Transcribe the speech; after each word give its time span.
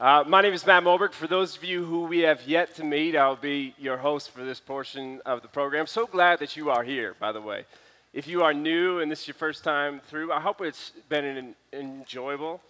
Uh, 0.00 0.24
my 0.26 0.40
name 0.40 0.54
is 0.54 0.64
Matt 0.64 0.82
Moberg. 0.82 1.12
For 1.12 1.26
those 1.26 1.58
of 1.58 1.62
you 1.62 1.84
who 1.84 2.04
we 2.04 2.20
have 2.20 2.48
yet 2.48 2.74
to 2.76 2.84
meet, 2.84 3.14
I'll 3.14 3.36
be 3.36 3.74
your 3.76 3.98
host 3.98 4.30
for 4.30 4.42
this 4.42 4.58
portion 4.58 5.20
of 5.26 5.42
the 5.42 5.48
program. 5.48 5.86
So 5.86 6.06
glad 6.06 6.38
that 6.38 6.56
you 6.56 6.70
are 6.70 6.82
here, 6.82 7.14
by 7.20 7.32
the 7.32 7.40
way. 7.42 7.66
If 8.14 8.26
you 8.26 8.42
are 8.42 8.54
new 8.54 9.00
and 9.00 9.12
this 9.12 9.20
is 9.20 9.28
your 9.28 9.34
first 9.34 9.62
time 9.62 10.00
through, 10.00 10.32
I 10.32 10.40
hope 10.40 10.62
it's 10.62 10.92
been 11.10 11.26
an 11.26 11.54
enjoyable 11.74 12.62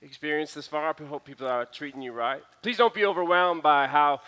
experience 0.00 0.54
this 0.54 0.68
far. 0.68 0.94
I 0.96 1.04
hope 1.06 1.24
people 1.24 1.48
are 1.48 1.64
treating 1.64 2.02
you 2.02 2.12
right. 2.12 2.40
Please 2.62 2.76
don't 2.76 2.94
be 2.94 3.04
overwhelmed 3.04 3.64
by 3.64 3.88
how 3.88 4.20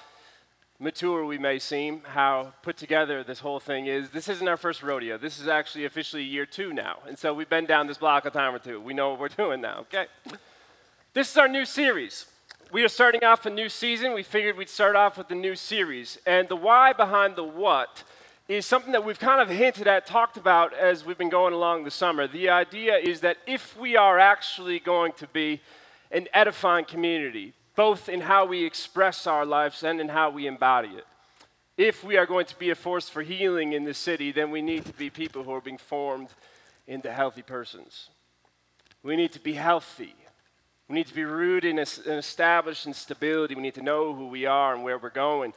mature 0.81 1.25
we 1.25 1.39
may 1.39 1.61
seem, 1.61 2.03
how 2.03 2.55
put 2.63 2.77
together 2.77 3.23
this 3.23 3.39
whole 3.39 3.61
thing 3.61 3.87
is. 3.87 4.11
This 4.11 4.29
isn't 4.29 4.49
our 4.49 4.57
first 4.57 4.83
rodeo. 4.83 5.17
This 5.17 5.39
is 5.39 5.47
actually 5.47 5.85
officially 5.85 6.25
year 6.25 6.47
two 6.47 6.73
now. 6.73 6.99
And 7.07 7.17
so 7.17 7.33
we've 7.33 7.49
been 7.49 7.67
down 7.67 7.87
this 7.87 7.99
block 7.99 8.27
a 8.27 8.31
time 8.31 8.53
or 8.53 8.59
two. 8.59 8.81
We 8.81 8.95
know 8.95 9.11
what 9.11 9.21
we're 9.21 9.29
doing 9.45 9.61
now, 9.61 9.87
okay? 9.87 10.07
This 11.15 11.31
is 11.31 11.37
our 11.37 11.47
new 11.47 11.67
series 11.67 12.27
we 12.73 12.83
are 12.83 12.89
starting 12.89 13.23
off 13.23 13.45
a 13.45 13.51
new 13.51 13.69
season. 13.69 14.15
We 14.15 14.23
figured 14.23 14.57
we'd 14.57 14.69
start 14.71 14.97
off 14.97 15.19
with 15.19 15.31
a 15.31 15.35
new 15.35 15.55
series. 15.55 16.19
And 16.25 16.49
the 16.49 16.57
why 16.57 16.95
behind 16.95 17.37
the 17.37 17.45
what 17.45 18.03
is 18.49 18.65
something 18.65 18.93
that 18.93 19.05
we've 19.05 19.19
kind 19.19 19.43
of 19.43 19.51
hinted 19.51 19.87
at, 19.87 20.07
talked 20.07 20.39
about 20.39 20.73
as 20.73 21.05
we've 21.05 21.19
been 21.19 21.29
going 21.29 21.53
along 21.53 21.85
the 21.85 21.91
summer. 21.91 22.27
The 22.27 22.49
idea 22.49 22.97
is 22.97 23.21
that 23.21 23.37
if 23.47 23.77
we 23.77 23.95
are 23.95 24.19
actually 24.19 24.79
going 24.79 25.13
to 25.19 25.27
be 25.27 25.61
an 26.11 26.29
edifying 26.33 26.87
community, 26.87 27.53
both 27.77 28.09
in 28.09 28.23
how 28.23 28.47
we 28.47 28.65
express 28.65 29.27
our 29.27 29.45
lives 29.45 29.83
and 29.83 30.01
in 30.01 30.09
how 30.09 30.31
we 30.31 30.47
embody 30.47 30.89
it, 30.89 31.07
if 31.77 32.03
we 32.03 32.17
are 32.17 32.27
going 32.27 32.47
to 32.47 32.59
be 32.59 32.71
a 32.71 32.75
force 32.75 33.07
for 33.07 33.21
healing 33.21 33.75
in 33.75 33.85
the 33.85 33.95
city, 33.95 34.33
then 34.33 34.51
we 34.51 34.63
need 34.63 34.87
to 34.87 34.93
be 34.95 35.11
people 35.11 35.43
who 35.43 35.53
are 35.53 35.61
being 35.61 35.77
formed 35.77 36.29
into 36.87 37.13
healthy 37.13 37.43
persons. 37.43 38.09
We 39.03 39.15
need 39.15 39.33
to 39.33 39.41
be 39.41 39.55
healthy. 39.55 40.15
We 40.93 40.99
need 40.99 41.07
to 41.07 41.15
be 41.15 41.25
rooted 41.25 41.71
and 41.71 41.79
established 41.79 42.85
in 42.85 42.93
stability. 42.93 43.55
We 43.55 43.63
need 43.63 43.77
to 43.77 43.83
know 43.83 44.13
who 44.13 44.27
we 44.27 44.45
are 44.45 44.75
and 44.75 44.85
where 44.85 44.99
we're 44.99 45.09
going. 45.09 45.55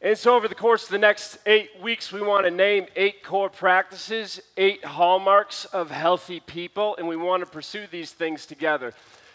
And 0.00 0.18
so, 0.18 0.34
over 0.34 0.48
the 0.48 0.56
course 0.56 0.82
of 0.82 0.90
the 0.90 0.98
next 0.98 1.38
eight 1.46 1.80
weeks, 1.80 2.10
we 2.10 2.22
want 2.22 2.44
to 2.46 2.50
name 2.50 2.86
eight 2.96 3.22
core 3.22 3.48
practices, 3.48 4.40
eight 4.56 4.84
hallmarks 4.84 5.64
of 5.66 5.92
healthy 5.92 6.40
people, 6.40 6.96
and 6.96 7.06
we 7.06 7.14
want 7.14 7.44
to 7.44 7.48
pursue 7.48 7.86
these 7.88 8.10
things 8.10 8.44
together. 8.44 8.92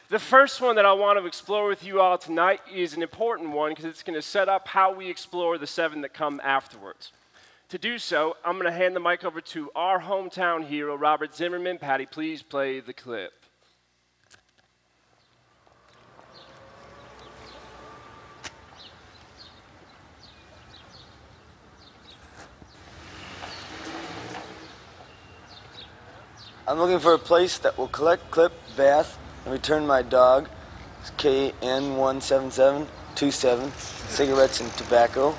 The 0.09 0.19
first 0.19 0.59
one 0.59 0.75
that 0.75 0.86
I 0.86 0.91
want 0.91 1.17
to 1.17 1.25
explore 1.25 1.69
with 1.69 1.86
you 1.86 2.02
all 2.02 2.17
tonight 2.17 2.59
is 2.69 2.94
an 2.94 3.02
important 3.02 3.52
one 3.52 3.71
because 3.71 3.86
it's 3.86 4.03
going 4.03 4.19
to 4.19 4.21
set 4.21 4.49
up 4.49 4.67
how 4.67 4.94
we 4.94 5.09
explore 5.09 5.58
the 5.58 5.67
seven 5.67 6.02
that 6.02 6.14
come 6.14 6.42
afterwards. 6.44 7.14
To 7.69 7.77
do 7.77 7.97
so, 7.97 8.36
I'm 8.44 8.59
going 8.59 8.66
to 8.66 8.77
hand 8.77 8.94
the 8.94 8.99
mic 8.99 9.23
over 9.23 9.39
to 9.39 9.71
our 9.73 10.02
hometown 10.02 10.66
hero, 10.66 10.97
Robert 10.97 11.33
Zimmerman. 11.33 11.77
Patty, 11.77 12.05
please 12.05 12.42
play 12.42 12.81
the 12.81 12.92
clip. 12.92 13.31
I'm 26.70 26.80
looking 26.80 27.00
for 27.00 27.14
a 27.14 27.18
place 27.18 27.58
that 27.60 27.78
will 27.78 27.88
collect, 27.88 28.30
clip, 28.30 28.52
bath, 28.76 29.18
and 29.46 29.54
return 29.54 29.88
my 29.88 30.02
dog, 30.02 30.50
KN17727, 31.18 33.72
cigarettes 34.10 34.60
and 34.60 34.70
tobacco, 34.73 35.34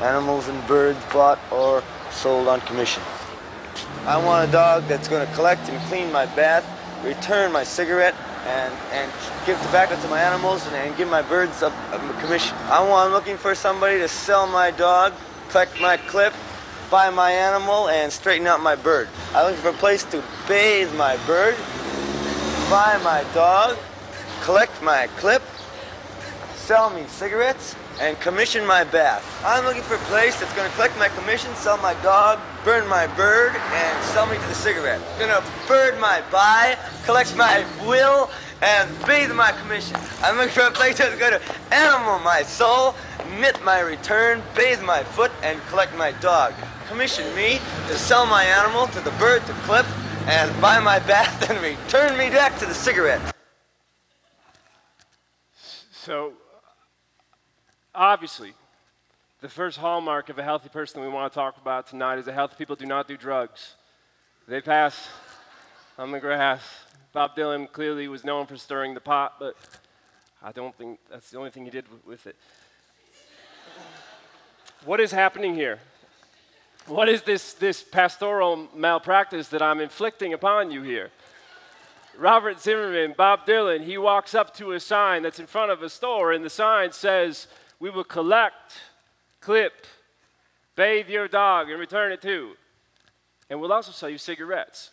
animals 0.00 0.46
and 0.46 0.64
birds 0.68 1.00
bought 1.12 1.40
or 1.50 1.82
sold 2.12 2.46
on 2.46 2.60
commission. 2.60 3.02
I 4.04 4.24
want 4.24 4.48
a 4.48 4.52
dog 4.52 4.86
that's 4.86 5.08
going 5.08 5.26
to 5.26 5.34
collect 5.34 5.68
and 5.68 5.84
clean 5.88 6.12
my 6.12 6.26
bath, 6.26 6.64
return 7.04 7.50
my 7.50 7.64
cigarette, 7.64 8.14
and, 8.46 8.72
and 8.92 9.10
give 9.46 9.60
tobacco 9.62 10.00
to 10.00 10.06
my 10.06 10.20
animals 10.20 10.64
and, 10.68 10.76
and 10.76 10.96
give 10.96 11.10
my 11.10 11.22
birds 11.22 11.62
a, 11.62 11.72
a 11.90 11.98
commission. 12.20 12.56
I 12.70 12.88
want, 12.88 13.08
I'm 13.08 13.12
looking 13.12 13.36
for 13.36 13.56
somebody 13.56 13.98
to 13.98 14.06
sell 14.06 14.46
my 14.46 14.70
dog, 14.70 15.12
collect 15.50 15.80
my 15.80 15.96
clip, 15.96 16.34
buy 16.90 17.10
my 17.10 17.30
animal, 17.30 17.88
and 17.88 18.12
straighten 18.12 18.46
out 18.46 18.60
my 18.60 18.74
bird. 18.74 19.08
I'm 19.34 19.46
looking 19.46 19.62
for 19.62 19.70
a 19.70 19.72
place 19.72 20.04
to 20.04 20.22
bathe 20.48 20.94
my 20.94 21.16
bird, 21.26 21.56
buy 22.70 23.00
my 23.02 23.24
dog, 23.34 23.76
collect 24.42 24.82
my 24.82 25.08
clip, 25.18 25.42
sell 26.54 26.90
me 26.90 27.04
cigarettes, 27.08 27.74
and 28.00 28.18
commission 28.20 28.66
my 28.66 28.84
bath. 28.84 29.24
I'm 29.44 29.64
looking 29.64 29.82
for 29.82 29.94
a 29.94 30.06
place 30.10 30.38
that's 30.38 30.52
to 30.54 30.68
collect 30.74 30.98
my 30.98 31.08
commission, 31.08 31.54
sell 31.56 31.78
my 31.78 31.94
dog, 32.02 32.38
burn 32.64 32.86
my 32.88 33.06
bird, 33.08 33.56
and 33.56 34.04
sell 34.06 34.26
me 34.26 34.36
to 34.36 34.46
the 34.46 34.54
cigarette. 34.54 35.00
To 35.18 35.44
bird 35.66 35.98
my 35.98 36.22
buy, 36.30 36.78
collect 37.04 37.36
my 37.36 37.64
will, 37.86 38.30
and 38.62 38.90
bathe 39.06 39.32
my 39.32 39.52
commission. 39.52 39.96
I'm 40.22 40.36
looking 40.36 40.52
for 40.52 40.62
a 40.62 40.70
place 40.70 40.98
that's 40.98 41.18
to 41.18 41.40
animal 41.74 42.18
my 42.20 42.42
soul, 42.42 42.94
knit 43.40 43.62
my 43.64 43.80
return, 43.80 44.42
bathe 44.54 44.82
my 44.82 45.02
foot, 45.02 45.32
and 45.42 45.60
collect 45.68 45.96
my 45.96 46.12
dog 46.12 46.54
commission 46.88 47.34
me 47.34 47.58
to 47.88 47.96
sell 47.96 48.26
my 48.26 48.44
animal 48.44 48.86
to 48.88 49.00
the 49.00 49.10
bird 49.12 49.44
to 49.46 49.52
clip 49.64 49.86
and 50.26 50.60
buy 50.60 50.78
my 50.80 50.98
bath 51.00 51.50
and 51.50 51.60
return 51.60 52.16
me 52.16 52.30
back 52.30 52.58
to 52.58 52.66
the 52.66 52.74
cigarette. 52.74 53.20
So, 55.92 56.34
obviously, 57.94 58.52
the 59.40 59.48
first 59.48 59.78
hallmark 59.78 60.28
of 60.28 60.38
a 60.38 60.42
healthy 60.42 60.68
person 60.68 61.00
we 61.00 61.08
want 61.08 61.32
to 61.32 61.34
talk 61.34 61.56
about 61.56 61.88
tonight 61.88 62.18
is 62.18 62.26
that 62.26 62.32
healthy 62.32 62.54
people 62.56 62.76
do 62.76 62.86
not 62.86 63.08
do 63.08 63.16
drugs. 63.16 63.74
They 64.46 64.60
pass 64.60 65.08
on 65.98 66.12
the 66.12 66.20
grass. 66.20 66.62
Bob 67.12 67.34
Dylan 67.36 67.70
clearly 67.70 68.06
was 68.06 68.24
known 68.24 68.46
for 68.46 68.56
stirring 68.56 68.94
the 68.94 69.00
pot, 69.00 69.34
but 69.40 69.56
I 70.42 70.52
don't 70.52 70.76
think 70.76 71.00
that's 71.10 71.30
the 71.30 71.38
only 71.38 71.50
thing 71.50 71.64
he 71.64 71.70
did 71.70 71.86
with 72.06 72.26
it. 72.26 72.36
What 74.84 75.00
is 75.00 75.10
happening 75.10 75.54
here? 75.54 75.80
What 76.86 77.08
is 77.08 77.22
this, 77.22 77.54
this 77.54 77.82
pastoral 77.82 78.68
malpractice 78.72 79.48
that 79.48 79.60
I'm 79.60 79.80
inflicting 79.80 80.32
upon 80.32 80.70
you 80.70 80.82
here? 80.82 81.10
Robert 82.16 82.60
Zimmerman, 82.60 83.14
Bob 83.16 83.44
Dylan, 83.44 83.82
he 83.82 83.98
walks 83.98 84.36
up 84.36 84.54
to 84.54 84.70
a 84.70 84.78
sign 84.78 85.24
that's 85.24 85.40
in 85.40 85.48
front 85.48 85.72
of 85.72 85.82
a 85.82 85.90
store, 85.90 86.32
and 86.32 86.44
the 86.44 86.50
sign 86.50 86.92
says, 86.92 87.48
We 87.80 87.90
will 87.90 88.04
collect, 88.04 88.74
clip, 89.40 89.84
bathe 90.76 91.08
your 91.08 91.26
dog, 91.26 91.70
and 91.70 91.80
return 91.80 92.12
it 92.12 92.22
to. 92.22 92.52
And 93.50 93.60
we'll 93.60 93.72
also 93.72 93.90
sell 93.90 94.08
you 94.08 94.18
cigarettes. 94.18 94.90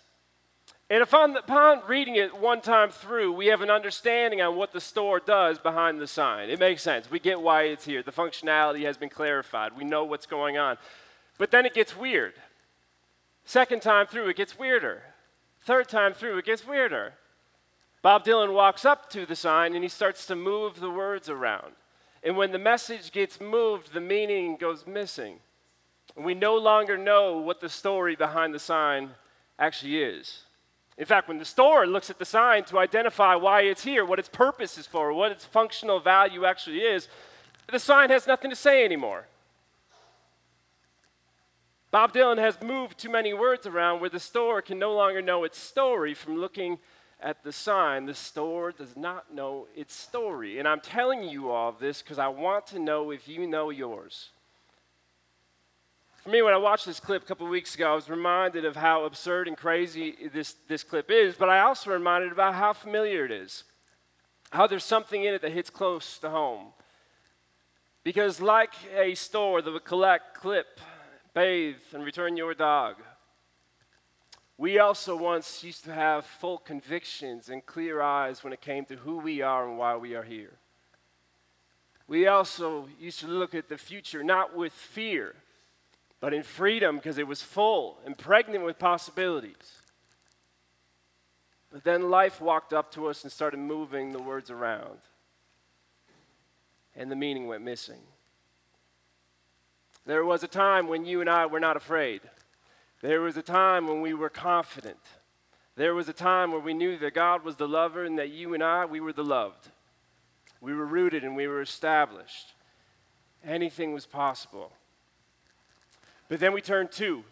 And 0.89 1.03
upon, 1.03 1.37
upon 1.37 1.81
reading 1.87 2.15
it 2.15 2.35
one 2.35 2.61
time 2.61 2.89
through, 2.89 3.33
we 3.33 3.47
have 3.47 3.61
an 3.61 3.69
understanding 3.69 4.41
on 4.41 4.55
what 4.55 4.73
the 4.73 4.81
store 4.81 5.19
does 5.19 5.59
behind 5.59 6.01
the 6.01 6.07
sign. 6.07 6.49
It 6.49 6.59
makes 6.59 6.81
sense. 6.81 7.09
We 7.09 7.19
get 7.19 7.39
why 7.39 7.63
it's 7.63 7.85
here. 7.85 8.01
The 8.01 8.11
functionality 8.11 8.83
has 8.83 8.97
been 8.97 9.09
clarified. 9.09 9.77
We 9.77 9.85
know 9.85 10.03
what's 10.05 10.25
going 10.25 10.57
on. 10.57 10.77
But 11.37 11.51
then 11.51 11.65
it 11.65 11.73
gets 11.73 11.97
weird. 11.97 12.33
Second 13.45 13.81
time 13.81 14.07
through, 14.07 14.29
it 14.29 14.37
gets 14.37 14.57
weirder. 14.57 15.03
Third 15.61 15.89
time 15.89 16.13
through, 16.13 16.37
it 16.37 16.45
gets 16.45 16.65
weirder. 16.65 17.13
Bob 18.01 18.25
Dylan 18.25 18.53
walks 18.53 18.83
up 18.85 19.09
to 19.11 19.25
the 19.25 19.35
sign 19.35 19.73
and 19.73 19.83
he 19.83 19.89
starts 19.89 20.25
to 20.25 20.35
move 20.35 20.79
the 20.79 20.89
words 20.89 21.29
around. 21.29 21.73
And 22.21 22.37
when 22.37 22.51
the 22.51 22.59
message 22.59 23.11
gets 23.11 23.39
moved, 23.39 23.93
the 23.93 24.01
meaning 24.01 24.57
goes 24.57 24.85
missing. 24.85 25.39
And 26.15 26.25
we 26.25 26.33
no 26.33 26.55
longer 26.55 26.97
know 26.97 27.37
what 27.37 27.61
the 27.61 27.69
story 27.69 28.15
behind 28.15 28.53
the 28.53 28.59
sign 28.59 29.11
actually 29.57 30.01
is. 30.01 30.43
In 30.97 31.05
fact, 31.05 31.27
when 31.27 31.39
the 31.39 31.45
store 31.45 31.87
looks 31.87 32.09
at 32.09 32.19
the 32.19 32.25
sign 32.25 32.65
to 32.65 32.77
identify 32.77 33.35
why 33.35 33.61
it's 33.61 33.83
here, 33.83 34.05
what 34.05 34.19
its 34.19 34.29
purpose 34.29 34.77
is 34.77 34.85
for, 34.85 35.11
what 35.11 35.31
its 35.31 35.45
functional 35.45 35.99
value 35.99 36.45
actually 36.45 36.81
is, 36.81 37.07
the 37.71 37.79
sign 37.79 38.09
has 38.09 38.27
nothing 38.27 38.49
to 38.49 38.55
say 38.55 38.85
anymore. 38.85 39.25
Bob 41.93 42.11
Dylan 42.11 42.39
has 42.39 42.59
moved 42.59 42.97
too 42.97 43.11
many 43.11 43.35
words 43.35 43.67
around 43.67 44.01
where 44.01 44.09
the 44.09 44.19
store 44.19 44.63
can 44.63 44.79
no 44.79 44.95
longer 44.95 45.21
know 45.21 45.43
its 45.43 45.59
story 45.59 46.15
from 46.15 46.37
looking 46.37 46.79
at 47.21 47.43
the 47.43 47.51
sign. 47.51 48.07
The 48.07 48.15
store 48.15 48.71
does 48.71 48.97
not 48.97 49.31
know 49.31 49.67
its 49.75 49.93
story. 49.93 50.57
And 50.57 50.67
I'm 50.67 50.79
telling 50.79 51.21
you 51.21 51.51
all 51.51 51.71
this 51.71 52.01
because 52.01 52.17
I 52.17 52.29
want 52.29 52.65
to 52.67 52.79
know 52.79 53.11
if 53.11 53.27
you 53.27 53.45
know 53.45 53.69
yours. 53.69 54.29
For 56.23 56.29
me, 56.29 56.41
when 56.41 56.55
I 56.55 56.57
watched 56.57 56.87
this 56.87 56.99
clip 56.99 57.21
a 57.21 57.25
couple 57.27 57.47
weeks 57.47 57.75
ago, 57.75 57.91
I 57.91 57.95
was 57.95 58.09
reminded 58.09 58.65
of 58.65 58.75
how 58.75 59.05
absurd 59.05 59.47
and 59.47 59.55
crazy 59.55 60.15
this, 60.33 60.55
this 60.67 60.81
clip 60.81 61.11
is, 61.11 61.35
but 61.35 61.47
I 61.47 61.59
also 61.59 61.91
reminded 61.91 62.31
about 62.31 62.55
how 62.55 62.73
familiar 62.73 63.23
it 63.23 63.31
is. 63.31 63.65
How 64.49 64.65
there's 64.65 64.83
something 64.83 65.23
in 65.23 65.35
it 65.35 65.43
that 65.43 65.51
hits 65.51 65.69
close 65.69 66.17
to 66.17 66.31
home. 66.31 66.69
Because, 68.03 68.41
like 68.41 68.73
a 68.97 69.13
store 69.13 69.61
that 69.61 69.71
would 69.71 69.85
collect, 69.85 70.33
clip, 70.33 70.79
bathe, 71.33 71.75
and 71.93 72.03
return 72.03 72.37
your 72.37 72.53
dog. 72.53 72.95
We 74.57 74.79
also 74.79 75.15
once 75.15 75.63
used 75.63 75.83
to 75.85 75.93
have 75.93 76.25
full 76.25 76.59
convictions 76.59 77.49
and 77.49 77.65
clear 77.65 78.01
eyes 78.01 78.43
when 78.43 78.53
it 78.53 78.61
came 78.61 78.85
to 78.85 78.95
who 78.95 79.17
we 79.17 79.41
are 79.41 79.67
and 79.67 79.77
why 79.77 79.95
we 79.95 80.15
are 80.15 80.23
here. 80.23 80.53
We 82.07 82.27
also 82.27 82.87
used 82.99 83.19
to 83.21 83.27
look 83.27 83.55
at 83.55 83.69
the 83.69 83.77
future 83.77 84.23
not 84.23 84.55
with 84.55 84.73
fear, 84.73 85.35
but 86.19 86.33
in 86.33 86.43
freedom 86.43 86.97
because 86.97 87.17
it 87.17 87.27
was 87.27 87.41
full 87.41 87.97
and 88.05 88.17
pregnant 88.17 88.63
with 88.63 88.77
possibilities. 88.77 89.81
But 91.71 91.83
then 91.83 92.11
life 92.11 92.39
walked 92.39 92.71
up 92.71 92.91
to 92.93 93.07
us 93.07 93.23
and 93.23 93.31
started 93.31 93.57
moving 93.57 94.11
the 94.11 94.21
words 94.21 94.51
around. 94.51 94.99
And 96.95 97.09
the 97.09 97.15
meaning 97.15 97.47
went 97.47 97.63
missing. 97.63 98.01
There 100.05 100.25
was 100.25 100.43
a 100.43 100.47
time 100.47 100.87
when 100.87 101.05
you 101.05 101.21
and 101.21 101.29
I 101.29 101.45
were 101.45 101.59
not 101.59 101.77
afraid. 101.77 102.21
There 103.01 103.21
was 103.21 103.37
a 103.37 103.41
time 103.41 103.87
when 103.87 104.01
we 104.01 104.13
were 104.13 104.29
confident. 104.29 104.97
There 105.75 105.95
was 105.95 106.07
a 106.07 106.13
time 106.13 106.51
where 106.51 106.59
we 106.59 106.73
knew 106.73 106.97
that 106.99 107.13
God 107.13 107.43
was 107.43 107.55
the 107.55 107.67
lover 107.67 108.03
and 108.03 108.19
that 108.19 108.29
you 108.29 108.53
and 108.53 108.63
I, 108.63 108.85
we 108.85 108.99
were 108.99 109.13
the 109.13 109.23
loved. 109.23 109.69
We 110.61 110.73
were 110.73 110.85
rooted 110.85 111.23
and 111.23 111.35
we 111.35 111.47
were 111.47 111.61
established. 111.61 112.53
Anything 113.43 113.93
was 113.93 114.05
possible. 114.05 114.71
But 116.29 116.39
then 116.39 116.53
we 116.53 116.61
turned 116.61 116.91
two, 116.91 117.23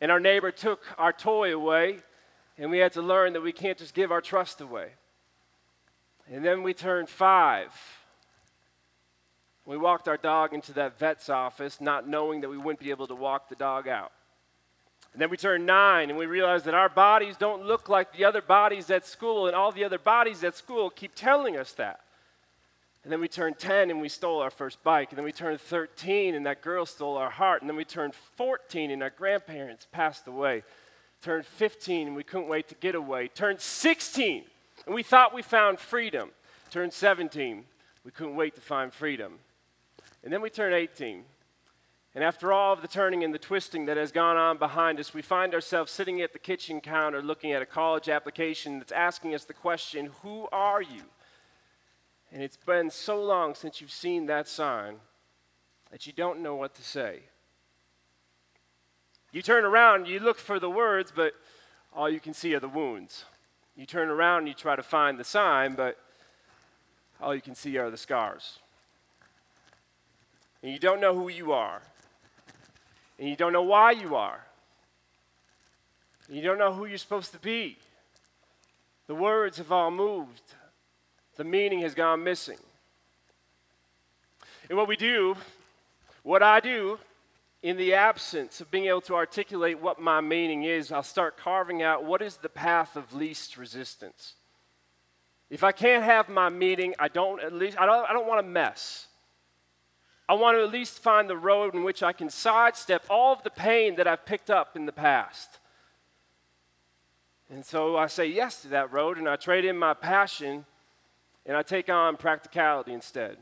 and 0.00 0.12
our 0.12 0.20
neighbor 0.20 0.50
took 0.50 0.82
our 0.98 1.12
toy 1.12 1.54
away, 1.54 2.00
and 2.58 2.70
we 2.70 2.78
had 2.78 2.92
to 2.92 3.02
learn 3.02 3.32
that 3.32 3.40
we 3.40 3.52
can't 3.52 3.78
just 3.78 3.94
give 3.94 4.12
our 4.12 4.20
trust 4.20 4.60
away. 4.60 4.90
And 6.30 6.44
then 6.44 6.62
we 6.62 6.74
turned 6.74 7.08
five. 7.08 7.72
We 9.66 9.76
walked 9.76 10.08
our 10.08 10.16
dog 10.16 10.52
into 10.52 10.72
that 10.74 10.98
vet's 10.98 11.28
office, 11.28 11.80
not 11.80 12.08
knowing 12.08 12.40
that 12.40 12.48
we 12.48 12.58
wouldn't 12.58 12.80
be 12.80 12.90
able 12.90 13.06
to 13.06 13.14
walk 13.14 13.48
the 13.48 13.54
dog 13.54 13.86
out. 13.86 14.12
And 15.12 15.20
then 15.20 15.30
we 15.30 15.36
turned 15.36 15.66
nine 15.66 16.08
and 16.08 16.18
we 16.18 16.26
realized 16.26 16.64
that 16.66 16.74
our 16.74 16.88
bodies 16.88 17.36
don't 17.36 17.64
look 17.64 17.88
like 17.88 18.12
the 18.12 18.24
other 18.24 18.40
bodies 18.40 18.90
at 18.90 19.06
school, 19.06 19.46
and 19.46 19.56
all 19.56 19.72
the 19.72 19.84
other 19.84 19.98
bodies 19.98 20.42
at 20.44 20.56
school 20.56 20.90
keep 20.90 21.14
telling 21.14 21.56
us 21.56 21.72
that. 21.72 22.00
And 23.02 23.12
then 23.12 23.20
we 23.20 23.28
turned 23.28 23.58
10 23.58 23.90
and 23.90 24.00
we 24.00 24.08
stole 24.08 24.40
our 24.40 24.50
first 24.50 24.82
bike. 24.82 25.10
And 25.10 25.16
then 25.16 25.24
we 25.24 25.32
turned 25.32 25.60
13 25.60 26.34
and 26.34 26.44
that 26.44 26.60
girl 26.60 26.84
stole 26.84 27.16
our 27.16 27.30
heart. 27.30 27.62
And 27.62 27.68
then 27.68 27.76
we 27.76 27.84
turned 27.84 28.14
14 28.14 28.90
and 28.90 29.02
our 29.02 29.10
grandparents 29.10 29.86
passed 29.90 30.26
away. 30.26 30.62
Turned 31.22 31.46
15 31.46 32.08
and 32.08 32.16
we 32.16 32.24
couldn't 32.24 32.48
wait 32.48 32.68
to 32.68 32.74
get 32.74 32.94
away. 32.94 33.28
Turned 33.28 33.60
16 33.60 34.44
and 34.86 34.94
we 34.94 35.02
thought 35.02 35.34
we 35.34 35.42
found 35.42 35.78
freedom. 35.78 36.30
Turned 36.70 36.92
17, 36.92 37.64
we 38.04 38.10
couldn't 38.10 38.36
wait 38.36 38.54
to 38.54 38.60
find 38.60 38.92
freedom. 38.92 39.38
And 40.22 40.32
then 40.32 40.42
we 40.42 40.50
turn 40.50 40.72
18. 40.72 41.24
And 42.14 42.24
after 42.24 42.52
all 42.52 42.72
of 42.72 42.82
the 42.82 42.88
turning 42.88 43.22
and 43.22 43.32
the 43.32 43.38
twisting 43.38 43.86
that 43.86 43.96
has 43.96 44.10
gone 44.10 44.36
on 44.36 44.58
behind 44.58 44.98
us, 44.98 45.14
we 45.14 45.22
find 45.22 45.54
ourselves 45.54 45.92
sitting 45.92 46.20
at 46.20 46.32
the 46.32 46.38
kitchen 46.38 46.80
counter 46.80 47.22
looking 47.22 47.52
at 47.52 47.62
a 47.62 47.66
college 47.66 48.08
application 48.08 48.78
that's 48.78 48.92
asking 48.92 49.34
us 49.34 49.44
the 49.44 49.54
question 49.54 50.10
Who 50.22 50.48
are 50.50 50.82
you? 50.82 51.02
And 52.32 52.42
it's 52.42 52.56
been 52.56 52.90
so 52.90 53.22
long 53.22 53.54
since 53.54 53.80
you've 53.80 53.92
seen 53.92 54.26
that 54.26 54.48
sign 54.48 54.96
that 55.90 56.06
you 56.06 56.12
don't 56.12 56.40
know 56.40 56.56
what 56.56 56.74
to 56.74 56.82
say. 56.82 57.20
You 59.32 59.42
turn 59.42 59.64
around, 59.64 60.08
you 60.08 60.18
look 60.18 60.38
for 60.38 60.58
the 60.58 60.70
words, 60.70 61.12
but 61.14 61.34
all 61.92 62.08
you 62.10 62.20
can 62.20 62.34
see 62.34 62.54
are 62.54 62.60
the 62.60 62.68
wounds. 62.68 63.24
You 63.76 63.86
turn 63.86 64.08
around 64.08 64.46
you 64.46 64.54
try 64.54 64.76
to 64.76 64.82
find 64.82 65.18
the 65.18 65.24
sign, 65.24 65.74
but 65.74 65.96
all 67.20 67.34
you 67.34 67.40
can 67.40 67.54
see 67.54 67.78
are 67.78 67.90
the 67.90 67.96
scars. 67.96 68.58
And 70.62 70.72
you 70.72 70.78
don't 70.78 71.00
know 71.00 71.14
who 71.14 71.28
you 71.28 71.52
are. 71.52 71.82
And 73.18 73.28
you 73.28 73.36
don't 73.36 73.52
know 73.52 73.62
why 73.62 73.92
you 73.92 74.16
are. 74.16 74.40
And 76.28 76.36
you 76.36 76.42
don't 76.42 76.58
know 76.58 76.72
who 76.72 76.86
you're 76.86 76.98
supposed 76.98 77.32
to 77.32 77.38
be. 77.38 77.78
The 79.06 79.14
words 79.14 79.58
have 79.58 79.72
all 79.72 79.90
moved 79.90 80.54
the 81.40 81.44
meaning 81.44 81.80
has 81.80 81.94
gone 81.94 82.22
missing. 82.22 82.58
And 84.68 84.76
what 84.76 84.86
we 84.86 84.94
do, 84.94 85.36
what 86.22 86.42
I 86.42 86.60
do, 86.60 86.98
in 87.62 87.78
the 87.78 87.94
absence 87.94 88.60
of 88.60 88.70
being 88.70 88.84
able 88.84 89.00
to 89.00 89.14
articulate 89.14 89.80
what 89.80 89.98
my 89.98 90.20
meaning 90.20 90.64
is, 90.64 90.92
I'll 90.92 91.02
start 91.02 91.38
carving 91.38 91.82
out 91.82 92.04
what 92.04 92.20
is 92.20 92.36
the 92.36 92.50
path 92.50 92.94
of 92.94 93.14
least 93.14 93.56
resistance. 93.56 94.34
If 95.48 95.64
I 95.64 95.72
can't 95.72 96.04
have 96.04 96.28
my 96.28 96.50
meaning, 96.50 96.94
I 96.98 97.08
don't 97.08 97.42
at 97.42 97.54
least 97.54 97.80
I 97.80 97.86
don't, 97.86 98.10
I 98.10 98.12
don't 98.12 98.28
want 98.28 98.44
to 98.44 98.46
mess. 98.46 99.06
I 100.30 100.34
want 100.34 100.56
to 100.56 100.62
at 100.62 100.70
least 100.70 101.00
find 101.00 101.28
the 101.28 101.36
road 101.36 101.74
in 101.74 101.82
which 101.82 102.04
I 102.04 102.12
can 102.12 102.30
sidestep 102.30 103.04
all 103.10 103.32
of 103.32 103.42
the 103.42 103.50
pain 103.50 103.96
that 103.96 104.06
I've 104.06 104.24
picked 104.24 104.48
up 104.48 104.76
in 104.76 104.86
the 104.86 104.92
past. 104.92 105.58
And 107.52 107.66
so 107.66 107.96
I 107.96 108.06
say 108.06 108.26
yes 108.26 108.62
to 108.62 108.68
that 108.68 108.92
road 108.92 109.18
and 109.18 109.28
I 109.28 109.34
trade 109.34 109.64
in 109.64 109.76
my 109.76 109.92
passion 109.92 110.66
and 111.44 111.56
I 111.56 111.62
take 111.62 111.88
on 111.88 112.16
practicality 112.16 112.92
instead. 112.92 113.38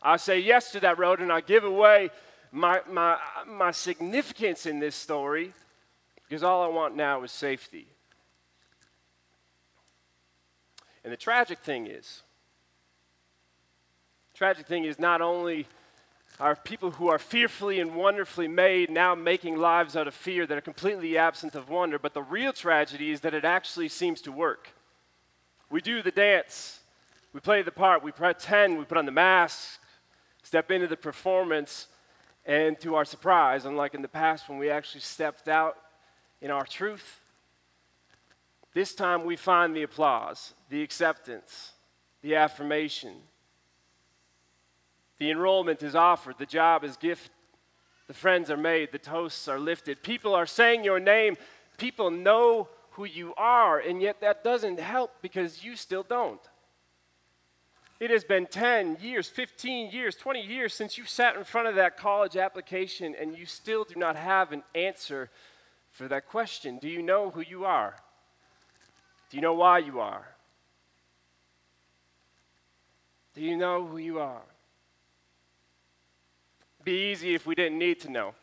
I 0.00 0.16
say 0.16 0.38
yes 0.38 0.70
to 0.70 0.80
that 0.80 0.96
road 0.96 1.18
and 1.18 1.32
I 1.32 1.40
give 1.40 1.64
away 1.64 2.10
my, 2.52 2.82
my, 2.88 3.18
my 3.44 3.72
significance 3.72 4.64
in 4.64 4.78
this 4.78 4.94
story 4.94 5.52
because 6.28 6.44
all 6.44 6.62
I 6.62 6.68
want 6.68 6.94
now 6.94 7.24
is 7.24 7.32
safety. 7.32 7.88
And 11.02 11.12
the 11.12 11.16
tragic 11.16 11.58
thing 11.58 11.88
is, 11.88 12.22
tragic 14.34 14.68
thing 14.68 14.84
is 14.84 15.00
not 15.00 15.20
only 15.20 15.66
are 16.40 16.54
people 16.54 16.92
who 16.92 17.08
are 17.08 17.18
fearfully 17.18 17.80
and 17.80 17.94
wonderfully 17.94 18.46
made 18.46 18.90
now 18.90 19.14
making 19.14 19.56
lives 19.56 19.96
out 19.96 20.06
of 20.06 20.14
fear 20.14 20.46
that 20.46 20.56
are 20.56 20.62
completely 20.62 21.18
absent 21.18 21.54
of 21.54 21.68
wonder, 21.68 21.98
but 21.98 22.14
the 22.14 22.22
real 22.22 22.52
tragedy 22.52 23.10
is 23.10 23.20
that 23.22 23.34
it 23.34 23.44
actually 23.44 23.88
seems 23.88 24.20
to 24.20 24.30
work. 24.30 24.70
We 25.68 25.80
do 25.80 26.00
the 26.00 26.12
dance, 26.12 26.80
we 27.32 27.40
play 27.40 27.62
the 27.62 27.72
part, 27.72 28.02
we 28.02 28.12
pretend, 28.12 28.78
we 28.78 28.84
put 28.84 28.98
on 28.98 29.06
the 29.06 29.12
mask, 29.12 29.80
step 30.42 30.70
into 30.70 30.86
the 30.86 30.96
performance, 30.96 31.88
and 32.46 32.78
to 32.80 32.94
our 32.94 33.04
surprise, 33.04 33.64
unlike 33.64 33.94
in 33.94 34.02
the 34.02 34.08
past 34.08 34.48
when 34.48 34.58
we 34.58 34.70
actually 34.70 35.02
stepped 35.02 35.48
out 35.48 35.76
in 36.40 36.50
our 36.50 36.64
truth, 36.64 37.20
this 38.74 38.94
time 38.94 39.24
we 39.24 39.34
find 39.36 39.74
the 39.74 39.82
applause, 39.82 40.54
the 40.70 40.82
acceptance, 40.82 41.72
the 42.22 42.36
affirmation. 42.36 43.14
The 45.18 45.30
enrollment 45.30 45.82
is 45.82 45.94
offered, 45.94 46.36
the 46.38 46.46
job 46.46 46.84
is 46.84 46.96
gift, 46.96 47.30
the 48.06 48.14
friends 48.14 48.50
are 48.50 48.56
made, 48.56 48.92
the 48.92 48.98
toasts 48.98 49.48
are 49.48 49.58
lifted. 49.58 50.02
People 50.02 50.34
are 50.34 50.46
saying 50.46 50.84
your 50.84 51.00
name, 51.00 51.36
people 51.76 52.10
know 52.10 52.68
who 52.92 53.04
you 53.04 53.34
are, 53.36 53.78
and 53.78 54.00
yet 54.00 54.20
that 54.20 54.42
doesn't 54.42 54.80
help 54.80 55.12
because 55.22 55.62
you 55.62 55.76
still 55.76 56.02
don't. 56.02 56.40
It 58.00 58.10
has 58.10 58.22
been 58.22 58.46
10 58.46 58.98
years, 59.00 59.28
15 59.28 59.90
years, 59.90 60.14
20 60.14 60.40
years 60.40 60.72
since 60.72 60.96
you 60.96 61.04
sat 61.04 61.34
in 61.36 61.42
front 61.42 61.66
of 61.66 61.74
that 61.74 61.96
college 61.96 62.36
application 62.36 63.14
and 63.20 63.36
you 63.36 63.44
still 63.44 63.82
do 63.84 63.96
not 63.96 64.14
have 64.14 64.52
an 64.52 64.62
answer 64.74 65.30
for 65.90 66.06
that 66.06 66.28
question. 66.28 66.78
Do 66.78 66.88
you 66.88 67.02
know 67.02 67.30
who 67.30 67.40
you 67.40 67.64
are? 67.64 67.96
Do 69.30 69.36
you 69.36 69.42
know 69.42 69.54
why 69.54 69.78
you 69.78 69.98
are? 69.98 70.28
Do 73.34 73.40
you 73.40 73.56
know 73.56 73.84
who 73.84 73.98
you 73.98 74.20
are? 74.20 74.42
Be 76.88 77.10
easy 77.10 77.34
if 77.34 77.44
we 77.44 77.54
didn't 77.54 77.78
need 77.78 78.00
to 78.00 78.10
know. 78.10 78.34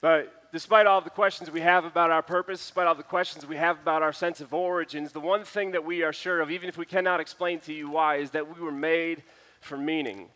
But 0.00 0.52
despite 0.52 0.86
all 0.86 1.00
the 1.00 1.10
questions 1.10 1.50
we 1.50 1.62
have 1.62 1.84
about 1.84 2.12
our 2.12 2.22
purpose, 2.22 2.60
despite 2.60 2.86
all 2.86 2.94
the 2.94 3.02
questions 3.02 3.44
we 3.44 3.56
have 3.56 3.80
about 3.80 4.00
our 4.00 4.12
sense 4.12 4.40
of 4.40 4.54
origins, 4.54 5.10
the 5.10 5.18
one 5.18 5.42
thing 5.42 5.72
that 5.72 5.84
we 5.84 6.04
are 6.04 6.12
sure 6.12 6.40
of, 6.40 6.52
even 6.52 6.68
if 6.68 6.78
we 6.78 6.86
cannot 6.86 7.18
explain 7.18 7.58
to 7.62 7.72
you 7.72 7.90
why, 7.90 8.18
is 8.18 8.30
that 8.30 8.46
we 8.46 8.62
were 8.62 8.70
made 8.70 9.24
for 9.60 9.76
meaning. 9.76 10.28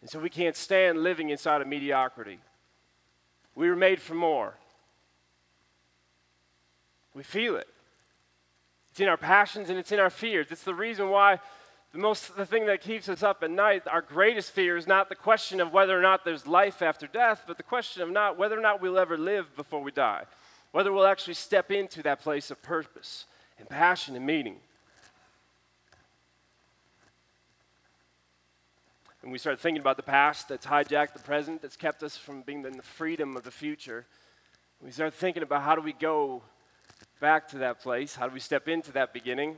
And 0.00 0.08
so 0.08 0.20
we 0.20 0.30
can't 0.30 0.54
stand 0.54 1.02
living 1.02 1.30
inside 1.30 1.60
of 1.60 1.66
mediocrity. 1.66 2.38
We 3.56 3.68
were 3.68 3.74
made 3.74 4.00
for 4.00 4.14
more. 4.14 4.54
We 7.14 7.24
feel 7.24 7.56
it. 7.56 7.66
It's 8.92 9.00
in 9.00 9.08
our 9.08 9.16
passions 9.16 9.70
and 9.70 9.76
it's 9.76 9.90
in 9.90 9.98
our 9.98 10.08
fears. 10.08 10.46
It's 10.52 10.62
the 10.62 10.72
reason 10.72 11.08
why 11.08 11.40
the 11.92 11.98
most 11.98 12.36
the 12.36 12.46
thing 12.46 12.66
that 12.66 12.80
keeps 12.80 13.08
us 13.08 13.22
up 13.22 13.42
at 13.42 13.50
night 13.50 13.82
our 13.88 14.02
greatest 14.02 14.52
fear 14.52 14.76
is 14.76 14.86
not 14.86 15.08
the 15.08 15.14
question 15.14 15.60
of 15.60 15.72
whether 15.72 15.98
or 15.98 16.02
not 16.02 16.24
there's 16.24 16.46
life 16.46 16.82
after 16.82 17.06
death 17.06 17.42
but 17.46 17.56
the 17.56 17.62
question 17.62 18.02
of 18.02 18.10
not 18.10 18.38
whether 18.38 18.56
or 18.56 18.62
not 18.62 18.80
we'll 18.80 18.98
ever 18.98 19.18
live 19.18 19.54
before 19.56 19.82
we 19.82 19.90
die. 19.90 20.24
Whether 20.72 20.92
we'll 20.92 21.06
actually 21.06 21.34
step 21.34 21.72
into 21.72 22.00
that 22.04 22.20
place 22.20 22.50
of 22.50 22.62
purpose 22.62 23.24
and 23.58 23.68
passion 23.68 24.14
and 24.14 24.24
meaning. 24.24 24.56
And 29.22 29.32
we 29.32 29.38
start 29.38 29.58
thinking 29.58 29.80
about 29.80 29.96
the 29.96 30.04
past 30.04 30.48
that's 30.48 30.66
hijacked 30.66 31.12
the 31.12 31.18
present 31.18 31.60
that's 31.60 31.76
kept 31.76 32.04
us 32.04 32.16
from 32.16 32.42
being 32.42 32.64
in 32.64 32.76
the 32.76 32.82
freedom 32.82 33.36
of 33.36 33.42
the 33.42 33.50
future. 33.50 34.06
We 34.80 34.92
start 34.92 35.12
thinking 35.12 35.42
about 35.42 35.62
how 35.62 35.74
do 35.74 35.82
we 35.82 35.92
go 35.92 36.42
back 37.20 37.48
to 37.48 37.58
that 37.58 37.82
place? 37.82 38.14
How 38.14 38.28
do 38.28 38.32
we 38.32 38.40
step 38.40 38.68
into 38.68 38.92
that 38.92 39.12
beginning 39.12 39.56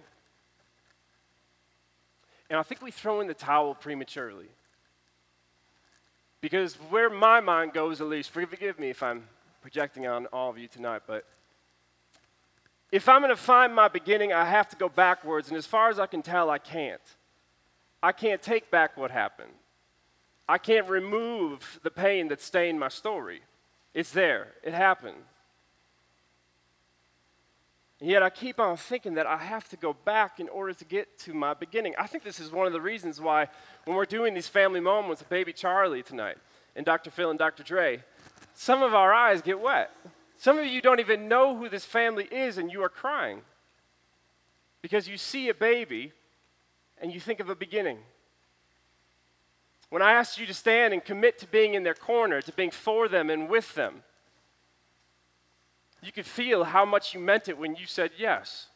and 2.52 2.58
I 2.58 2.62
think 2.62 2.82
we 2.82 2.90
throw 2.90 3.22
in 3.22 3.28
the 3.28 3.34
towel 3.34 3.74
prematurely. 3.74 4.50
Because 6.42 6.74
where 6.90 7.08
my 7.08 7.40
mind 7.40 7.72
goes, 7.72 8.02
at 8.02 8.08
least, 8.08 8.28
forgive 8.28 8.78
me 8.78 8.90
if 8.90 9.02
I'm 9.02 9.24
projecting 9.62 10.06
on 10.06 10.26
all 10.26 10.50
of 10.50 10.58
you 10.58 10.68
tonight, 10.68 11.00
but 11.06 11.24
if 12.90 13.08
I'm 13.08 13.22
going 13.22 13.30
to 13.30 13.36
find 13.36 13.74
my 13.74 13.88
beginning, 13.88 14.34
I 14.34 14.44
have 14.44 14.68
to 14.68 14.76
go 14.76 14.90
backwards. 14.90 15.48
And 15.48 15.56
as 15.56 15.64
far 15.64 15.88
as 15.88 15.98
I 15.98 16.04
can 16.04 16.20
tell, 16.20 16.50
I 16.50 16.58
can't. 16.58 17.00
I 18.02 18.12
can't 18.12 18.42
take 18.42 18.70
back 18.70 18.98
what 18.98 19.10
happened. 19.10 19.52
I 20.46 20.58
can't 20.58 20.86
remove 20.90 21.80
the 21.82 21.90
pain 21.90 22.28
that 22.28 22.42
stained 22.42 22.78
my 22.78 22.88
story. 22.88 23.40
It's 23.94 24.12
there, 24.12 24.48
it 24.62 24.74
happened. 24.74 25.16
And 28.02 28.10
yet 28.10 28.20
I 28.20 28.30
keep 28.30 28.58
on 28.58 28.76
thinking 28.76 29.14
that 29.14 29.28
I 29.28 29.36
have 29.36 29.68
to 29.68 29.76
go 29.76 29.92
back 29.92 30.40
in 30.40 30.48
order 30.48 30.72
to 30.72 30.84
get 30.84 31.20
to 31.20 31.32
my 31.32 31.54
beginning. 31.54 31.94
I 31.96 32.08
think 32.08 32.24
this 32.24 32.40
is 32.40 32.50
one 32.50 32.66
of 32.66 32.72
the 32.72 32.80
reasons 32.80 33.20
why, 33.20 33.46
when 33.84 33.96
we're 33.96 34.06
doing 34.06 34.34
these 34.34 34.48
family 34.48 34.80
moments 34.80 35.22
with 35.22 35.28
baby 35.28 35.52
Charlie 35.52 36.02
tonight, 36.02 36.36
and 36.74 36.84
Dr. 36.84 37.12
Phil 37.12 37.30
and 37.30 37.38
Dr. 37.38 37.62
Dre, 37.62 38.02
some 38.54 38.82
of 38.82 38.92
our 38.92 39.14
eyes 39.14 39.40
get 39.40 39.60
wet. 39.60 39.92
Some 40.36 40.58
of 40.58 40.66
you 40.66 40.82
don't 40.82 40.98
even 40.98 41.28
know 41.28 41.56
who 41.56 41.68
this 41.68 41.84
family 41.84 42.24
is, 42.24 42.58
and 42.58 42.72
you 42.72 42.82
are 42.82 42.88
crying 42.88 43.42
because 44.80 45.06
you 45.06 45.16
see 45.16 45.48
a 45.48 45.54
baby 45.54 46.10
and 47.00 47.14
you 47.14 47.20
think 47.20 47.38
of 47.38 47.50
a 47.50 47.54
beginning. 47.54 47.98
When 49.90 50.02
I 50.02 50.10
asked 50.10 50.40
you 50.40 50.46
to 50.46 50.54
stand 50.54 50.92
and 50.92 51.04
commit 51.04 51.38
to 51.38 51.46
being 51.46 51.74
in 51.74 51.84
their 51.84 51.94
corner, 51.94 52.42
to 52.42 52.52
being 52.52 52.72
for 52.72 53.06
them 53.06 53.30
and 53.30 53.48
with 53.48 53.76
them, 53.76 54.02
you 56.02 56.10
could 56.12 56.26
feel 56.26 56.64
how 56.64 56.84
much 56.84 57.14
you 57.14 57.20
meant 57.20 57.48
it 57.48 57.56
when 57.56 57.76
you 57.76 57.86
said 57.86 58.10
yes. 58.18 58.66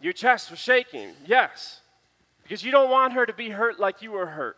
Your 0.00 0.12
chest 0.12 0.50
was 0.50 0.58
shaking, 0.58 1.12
yes, 1.26 1.80
because 2.42 2.64
you 2.64 2.72
don't 2.72 2.90
want 2.90 3.12
her 3.12 3.24
to 3.24 3.32
be 3.32 3.50
hurt 3.50 3.78
like 3.78 4.02
you 4.02 4.12
were 4.12 4.26
hurt. 4.26 4.56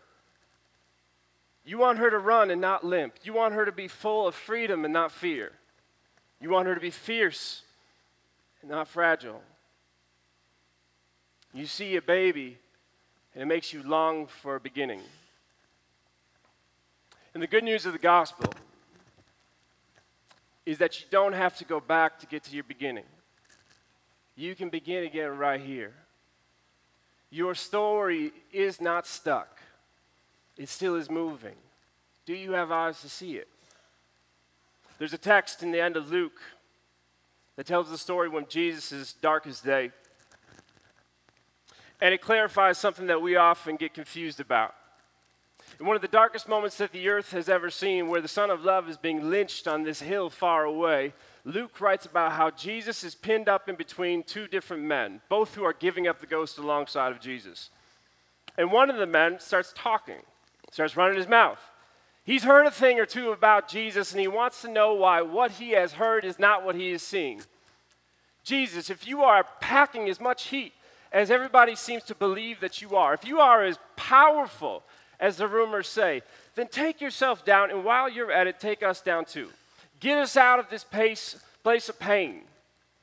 You 1.64 1.78
want 1.78 1.98
her 1.98 2.10
to 2.10 2.18
run 2.18 2.50
and 2.50 2.60
not 2.60 2.84
limp. 2.84 3.14
You 3.22 3.32
want 3.34 3.54
her 3.54 3.64
to 3.64 3.72
be 3.72 3.86
full 3.86 4.26
of 4.26 4.34
freedom 4.34 4.84
and 4.84 4.92
not 4.92 5.12
fear. 5.12 5.52
You 6.40 6.50
want 6.50 6.66
her 6.66 6.74
to 6.74 6.80
be 6.80 6.90
fierce 6.90 7.62
and 8.62 8.70
not 8.70 8.88
fragile. 8.88 9.42
You 11.54 11.66
see 11.66 11.96
a 11.96 12.02
baby, 12.02 12.58
and 13.34 13.42
it 13.42 13.46
makes 13.46 13.72
you 13.72 13.82
long 13.82 14.26
for 14.26 14.56
a 14.56 14.60
beginning. 14.60 15.02
And 17.34 17.42
the 17.42 17.46
good 17.46 17.62
news 17.62 17.86
of 17.86 17.92
the 17.92 17.98
gospel 17.98 18.52
is 20.64 20.78
that 20.78 21.00
you 21.00 21.06
don't 21.10 21.32
have 21.32 21.56
to 21.58 21.64
go 21.64 21.80
back 21.80 22.18
to 22.20 22.26
get 22.26 22.44
to 22.44 22.54
your 22.54 22.64
beginning. 22.64 23.04
You 24.36 24.54
can 24.54 24.68
begin 24.68 25.04
again 25.04 25.36
right 25.36 25.60
here. 25.60 25.92
Your 27.30 27.54
story 27.54 28.32
is 28.52 28.80
not 28.80 29.06
stuck, 29.06 29.60
it 30.56 30.68
still 30.68 30.96
is 30.96 31.10
moving. 31.10 31.56
Do 32.24 32.34
you 32.34 32.52
have 32.52 32.70
eyes 32.70 33.00
to 33.00 33.08
see 33.08 33.36
it? 33.36 33.48
There's 34.98 35.12
a 35.12 35.18
text 35.18 35.62
in 35.64 35.72
the 35.72 35.80
end 35.80 35.96
of 35.96 36.12
Luke 36.12 36.40
that 37.56 37.66
tells 37.66 37.90
the 37.90 37.98
story 37.98 38.28
when 38.28 38.46
Jesus' 38.48 38.92
is 38.92 39.12
darkest 39.14 39.64
day. 39.64 39.90
And 42.00 42.14
it 42.14 42.20
clarifies 42.20 42.78
something 42.78 43.08
that 43.08 43.20
we 43.20 43.36
often 43.36 43.76
get 43.76 43.94
confused 43.94 44.38
about. 44.40 44.74
In 45.82 45.88
one 45.88 45.96
of 45.96 46.02
the 46.02 46.06
darkest 46.06 46.48
moments 46.48 46.78
that 46.78 46.92
the 46.92 47.08
earth 47.08 47.32
has 47.32 47.48
ever 47.48 47.68
seen, 47.68 48.06
where 48.06 48.20
the 48.20 48.28
Son 48.28 48.50
of 48.50 48.64
Love 48.64 48.88
is 48.88 48.96
being 48.96 49.30
lynched 49.30 49.66
on 49.66 49.82
this 49.82 50.00
hill 50.00 50.30
far 50.30 50.62
away, 50.62 51.12
Luke 51.44 51.80
writes 51.80 52.06
about 52.06 52.34
how 52.34 52.52
Jesus 52.52 53.02
is 53.02 53.16
pinned 53.16 53.48
up 53.48 53.68
in 53.68 53.74
between 53.74 54.22
two 54.22 54.46
different 54.46 54.84
men, 54.84 55.22
both 55.28 55.56
who 55.56 55.64
are 55.64 55.72
giving 55.72 56.06
up 56.06 56.20
the 56.20 56.26
ghost 56.28 56.56
alongside 56.56 57.10
of 57.10 57.18
Jesus. 57.18 57.70
And 58.56 58.70
one 58.70 58.90
of 58.90 58.96
the 58.96 59.08
men 59.08 59.40
starts 59.40 59.72
talking, 59.74 60.20
starts 60.70 60.96
running 60.96 61.18
his 61.18 61.26
mouth. 61.26 61.58
He's 62.22 62.44
heard 62.44 62.68
a 62.68 62.70
thing 62.70 63.00
or 63.00 63.04
two 63.06 63.32
about 63.32 63.66
Jesus 63.66 64.12
and 64.12 64.20
he 64.20 64.28
wants 64.28 64.62
to 64.62 64.70
know 64.70 64.94
why 64.94 65.20
what 65.22 65.50
he 65.50 65.72
has 65.72 65.94
heard 65.94 66.24
is 66.24 66.38
not 66.38 66.64
what 66.64 66.76
he 66.76 66.92
is 66.92 67.02
seeing. 67.02 67.42
Jesus, 68.44 68.88
if 68.88 69.04
you 69.04 69.24
are 69.24 69.44
packing 69.60 70.08
as 70.08 70.20
much 70.20 70.44
heat 70.44 70.74
as 71.10 71.28
everybody 71.28 71.74
seems 71.74 72.04
to 72.04 72.14
believe 72.14 72.60
that 72.60 72.80
you 72.80 72.94
are, 72.94 73.14
if 73.14 73.24
you 73.24 73.40
are 73.40 73.64
as 73.64 73.80
powerful 73.96 74.84
as 75.22 75.36
the 75.36 75.46
rumors 75.46 75.88
say, 75.88 76.20
then 76.56 76.66
take 76.66 77.00
yourself 77.00 77.44
down 77.44 77.70
and 77.70 77.84
while 77.84 78.10
you're 78.10 78.32
at 78.32 78.48
it, 78.48 78.58
take 78.58 78.82
us 78.82 79.00
down 79.00 79.24
too. 79.24 79.48
Get 80.00 80.18
us 80.18 80.36
out 80.36 80.58
of 80.58 80.68
this 80.68 80.82
pace, 80.82 81.36
place 81.62 81.88
of 81.88 81.98
pain. 81.98 82.42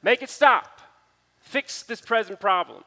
Make 0.03 0.21
it 0.21 0.29
stop. 0.29 0.81
Fix 1.39 1.81
this 1.81 2.01
present 2.01 2.41
problem. 2.41 2.83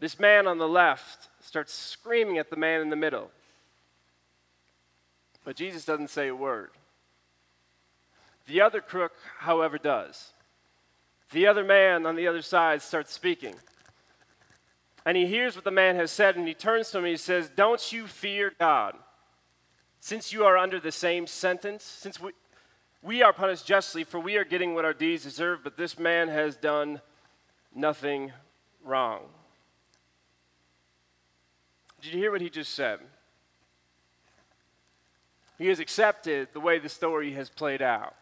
This 0.00 0.18
man 0.18 0.48
on 0.48 0.58
the 0.58 0.68
left 0.68 1.28
starts 1.40 1.72
screaming 1.72 2.38
at 2.38 2.50
the 2.50 2.56
man 2.56 2.80
in 2.80 2.90
the 2.90 2.96
middle. 2.96 3.30
But 5.44 5.54
Jesus 5.54 5.84
doesn't 5.84 6.10
say 6.10 6.26
a 6.26 6.34
word. 6.34 6.70
The 8.46 8.60
other 8.60 8.80
crook, 8.80 9.12
however, 9.38 9.78
does. 9.78 10.32
The 11.30 11.46
other 11.46 11.62
man 11.62 12.04
on 12.04 12.16
the 12.16 12.26
other 12.26 12.42
side 12.42 12.82
starts 12.82 13.12
speaking. 13.12 13.54
And 15.04 15.16
he 15.16 15.26
hears 15.26 15.56
what 15.56 15.64
the 15.64 15.70
man 15.70 15.96
has 15.96 16.10
said, 16.10 16.36
and 16.36 16.46
he 16.46 16.54
turns 16.54 16.90
to 16.90 16.98
him 16.98 17.04
and 17.04 17.10
he 17.10 17.16
says, 17.16 17.50
Don't 17.54 17.92
you 17.92 18.06
fear 18.06 18.52
God? 18.58 18.96
Since 20.00 20.32
you 20.32 20.44
are 20.44 20.56
under 20.56 20.80
the 20.80 20.92
same 20.92 21.26
sentence, 21.26 21.84
since 21.84 22.20
we, 22.20 22.32
we 23.02 23.22
are 23.22 23.32
punished 23.32 23.66
justly, 23.66 24.04
for 24.04 24.20
we 24.20 24.36
are 24.36 24.44
getting 24.44 24.74
what 24.74 24.84
our 24.84 24.92
deeds 24.92 25.24
deserve, 25.24 25.60
but 25.64 25.76
this 25.76 25.98
man 25.98 26.28
has 26.28 26.56
done 26.56 27.00
nothing 27.74 28.32
wrong. 28.84 29.22
Did 32.00 32.14
you 32.14 32.18
hear 32.18 32.32
what 32.32 32.40
he 32.40 32.50
just 32.50 32.74
said? 32.74 32.98
He 35.58 35.68
has 35.68 35.78
accepted 35.78 36.48
the 36.52 36.60
way 36.60 36.80
the 36.80 36.88
story 36.88 37.32
has 37.32 37.48
played 37.48 37.82
out. 37.82 38.14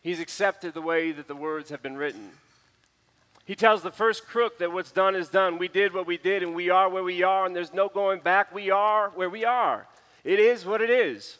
He's 0.00 0.20
accepted 0.20 0.74
the 0.74 0.82
way 0.82 1.12
that 1.12 1.28
the 1.28 1.36
words 1.36 1.70
have 1.70 1.82
been 1.82 1.96
written. 1.96 2.32
He 3.44 3.54
tells 3.54 3.82
the 3.82 3.90
first 3.90 4.26
crook 4.26 4.58
that 4.58 4.72
what's 4.72 4.92
done 4.92 5.14
is 5.14 5.28
done. 5.28 5.58
We 5.58 5.68
did 5.68 5.92
what 5.92 6.06
we 6.06 6.16
did, 6.16 6.42
and 6.42 6.54
we 6.54 6.70
are 6.70 6.88
where 6.88 7.02
we 7.02 7.22
are, 7.22 7.44
and 7.44 7.54
there's 7.54 7.74
no 7.74 7.88
going 7.88 8.20
back. 8.20 8.54
We 8.54 8.70
are 8.70 9.10
where 9.10 9.28
we 9.28 9.44
are. 9.44 9.86
It 10.24 10.40
is 10.40 10.64
what 10.64 10.80
it 10.80 10.88
is. 10.88 11.36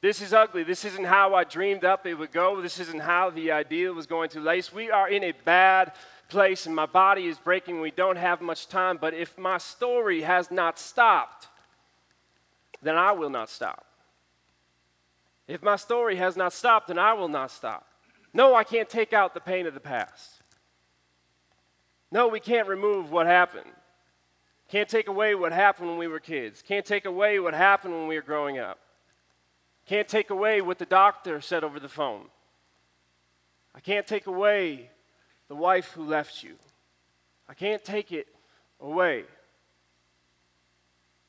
This 0.00 0.20
is 0.20 0.32
ugly. 0.32 0.64
This 0.64 0.84
isn't 0.84 1.04
how 1.04 1.34
I 1.34 1.44
dreamed 1.44 1.84
up 1.84 2.06
it 2.06 2.14
would 2.14 2.32
go. 2.32 2.60
This 2.60 2.80
isn't 2.80 3.00
how 3.00 3.30
the 3.30 3.52
idea 3.52 3.92
was 3.92 4.06
going 4.06 4.28
to 4.30 4.40
lace. 4.40 4.72
We 4.72 4.90
are 4.90 5.08
in 5.08 5.22
a 5.22 5.32
bad 5.44 5.92
place, 6.28 6.66
and 6.66 6.74
my 6.74 6.86
body 6.86 7.26
is 7.26 7.38
breaking. 7.38 7.80
We 7.80 7.92
don't 7.92 8.18
have 8.18 8.40
much 8.40 8.68
time. 8.68 8.98
But 9.00 9.14
if 9.14 9.38
my 9.38 9.58
story 9.58 10.22
has 10.22 10.50
not 10.50 10.78
stopped, 10.78 11.46
then 12.82 12.96
I 12.96 13.12
will 13.12 13.30
not 13.30 13.48
stop. 13.48 13.86
If 15.46 15.62
my 15.62 15.76
story 15.76 16.16
has 16.16 16.36
not 16.36 16.52
stopped, 16.52 16.88
then 16.88 16.98
I 16.98 17.12
will 17.12 17.28
not 17.28 17.52
stop. 17.52 17.86
No, 18.34 18.54
I 18.54 18.64
can't 18.64 18.88
take 18.88 19.12
out 19.12 19.32
the 19.32 19.40
pain 19.40 19.66
of 19.66 19.74
the 19.74 19.80
past. 19.80 20.35
No, 22.10 22.28
we 22.28 22.40
can't 22.40 22.68
remove 22.68 23.10
what 23.10 23.26
happened. 23.26 23.70
Can't 24.68 24.88
take 24.88 25.08
away 25.08 25.34
what 25.34 25.52
happened 25.52 25.88
when 25.88 25.98
we 25.98 26.08
were 26.08 26.20
kids. 26.20 26.62
Can't 26.62 26.84
take 26.84 27.04
away 27.04 27.38
what 27.38 27.54
happened 27.54 27.94
when 27.94 28.08
we 28.08 28.16
were 28.16 28.22
growing 28.22 28.58
up. 28.58 28.78
Can't 29.86 30.08
take 30.08 30.30
away 30.30 30.60
what 30.60 30.78
the 30.78 30.86
doctor 30.86 31.40
said 31.40 31.62
over 31.62 31.78
the 31.78 31.88
phone. 31.88 32.26
I 33.74 33.80
can't 33.80 34.06
take 34.06 34.26
away 34.26 34.90
the 35.48 35.54
wife 35.54 35.92
who 35.92 36.04
left 36.04 36.42
you. 36.42 36.54
I 37.48 37.54
can't 37.54 37.84
take 37.84 38.10
it 38.10 38.26
away. 38.80 39.24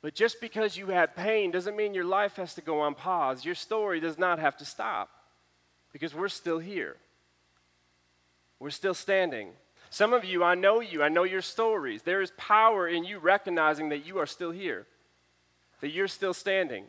But 0.02 0.16
just 0.16 0.42
because 0.42 0.78
you 0.78 0.88
had 0.88 1.16
pain 1.16 1.52
doesn't 1.52 1.76
mean 1.76 1.94
your 1.94 2.06
life 2.06 2.38
has 2.38 2.56
to 2.56 2.62
go 2.62 2.80
on 2.80 2.96
pause. 2.96 3.46
Your 3.46 3.56
story 3.56 4.00
does 4.00 4.18
not 4.18 4.40
have 4.40 4.58
to 4.58 4.66
stop 4.66 5.10
because 5.92 6.16
we're 6.16 6.30
still 6.30 6.60
here. 6.60 6.96
We're 8.60 8.70
still 8.72 8.94
standing. 8.94 9.50
Some 9.90 10.14
of 10.14 10.26
you, 10.26 10.44
I 10.44 10.56
know 10.56 10.80
you, 10.80 11.02
I 11.02 11.10
know 11.10 11.24
your 11.24 11.42
stories. 11.42 12.04
There 12.04 12.22
is 12.22 12.32
power 12.38 12.88
in 12.88 13.04
you 13.04 13.20
recognizing 13.20 13.90
that 13.90 14.06
you 14.06 14.18
are 14.20 14.26
still 14.26 14.52
here, 14.52 14.86
that 15.82 15.90
you're 15.90 16.08
still 16.08 16.34
standing. 16.34 16.86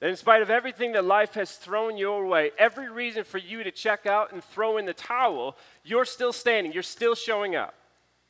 That 0.00 0.10
in 0.10 0.16
spite 0.16 0.42
of 0.42 0.50
everything 0.50 0.92
that 0.92 1.04
life 1.04 1.34
has 1.34 1.56
thrown 1.56 1.96
your 1.96 2.26
way, 2.26 2.52
every 2.56 2.90
reason 2.90 3.24
for 3.24 3.38
you 3.38 3.64
to 3.64 3.70
check 3.70 4.06
out 4.06 4.32
and 4.32 4.42
throw 4.42 4.76
in 4.76 4.86
the 4.86 4.94
towel, 4.94 5.56
you're 5.84 6.04
still 6.04 6.32
standing, 6.32 6.72
you're 6.72 6.82
still 6.82 7.14
showing 7.14 7.56
up. 7.56 7.74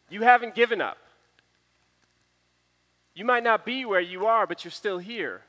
You 0.09 0.23
haven't 0.23 0.55
given 0.55 0.81
up. 0.81 0.99
You 3.15 3.25
might 3.25 3.43
not 3.43 3.67
be 3.67 3.85
where 3.85 4.01
you 4.01 4.27
are, 4.27 4.47
but 4.47 4.65
you're 4.65 4.71
still 4.71 4.99
here. 4.99 5.43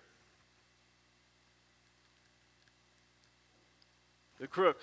The 4.39 4.47
crook 4.47 4.81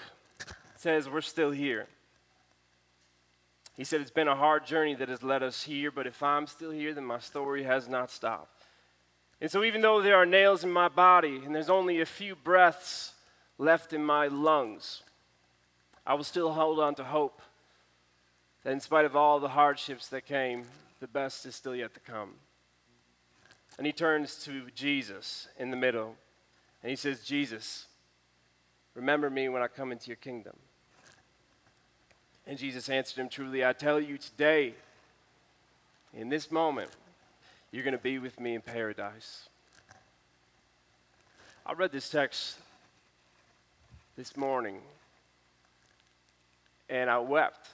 says, 0.76 1.08
We're 1.08 1.20
still 1.20 1.50
here. 1.50 1.88
He 3.76 3.84
said, 3.84 4.00
It's 4.00 4.10
been 4.10 4.28
a 4.28 4.36
hard 4.36 4.66
journey 4.66 4.94
that 4.94 5.08
has 5.08 5.22
led 5.22 5.42
us 5.42 5.64
here, 5.64 5.90
but 5.90 6.06
if 6.06 6.22
I'm 6.22 6.46
still 6.46 6.70
here, 6.70 6.94
then 6.94 7.04
my 7.04 7.18
story 7.18 7.64
has 7.64 7.88
not 7.88 8.10
stopped. 8.10 8.64
And 9.40 9.50
so, 9.50 9.62
even 9.62 9.82
though 9.82 10.00
there 10.00 10.16
are 10.16 10.26
nails 10.26 10.64
in 10.64 10.70
my 10.70 10.88
body 10.88 11.42
and 11.44 11.54
there's 11.54 11.68
only 11.68 12.00
a 12.00 12.06
few 12.06 12.34
breaths 12.34 13.12
left 13.58 13.92
in 13.92 14.02
my 14.02 14.28
lungs, 14.28 15.02
I 16.06 16.14
will 16.14 16.24
still 16.24 16.52
hold 16.52 16.80
on 16.80 16.94
to 16.94 17.04
hope 17.04 17.42
that 18.64 18.72
in 18.72 18.80
spite 18.80 19.04
of 19.04 19.14
all 19.14 19.38
the 19.38 19.48
hardships 19.48 20.08
that 20.08 20.24
came, 20.24 20.64
the 21.00 21.06
best 21.06 21.44
is 21.44 21.54
still 21.54 21.76
yet 21.76 21.92
to 21.94 22.00
come. 22.00 22.34
And 23.76 23.86
he 23.86 23.92
turns 23.92 24.36
to 24.44 24.70
Jesus 24.74 25.48
in 25.58 25.70
the 25.70 25.76
middle 25.76 26.16
and 26.82 26.90
he 26.90 26.96
says, 26.96 27.24
Jesus, 27.24 27.86
remember 28.94 29.28
me 29.28 29.48
when 29.48 29.62
I 29.62 29.66
come 29.66 29.92
into 29.92 30.06
your 30.06 30.16
kingdom. 30.16 30.56
And 32.46 32.58
Jesus 32.58 32.88
answered 32.88 33.20
him, 33.20 33.28
Truly, 33.28 33.64
I 33.64 33.72
tell 33.72 34.00
you 34.00 34.18
today, 34.18 34.74
in 36.14 36.28
this 36.28 36.50
moment, 36.50 36.90
you're 37.72 37.84
going 37.84 37.92
to 37.92 37.98
be 37.98 38.18
with 38.18 38.38
me 38.38 38.54
in 38.54 38.60
paradise. 38.60 39.48
I 41.64 41.72
read 41.72 41.90
this 41.90 42.08
text 42.08 42.58
this 44.16 44.36
morning 44.36 44.78
and 46.88 47.10
I 47.10 47.18
wept. 47.18 47.70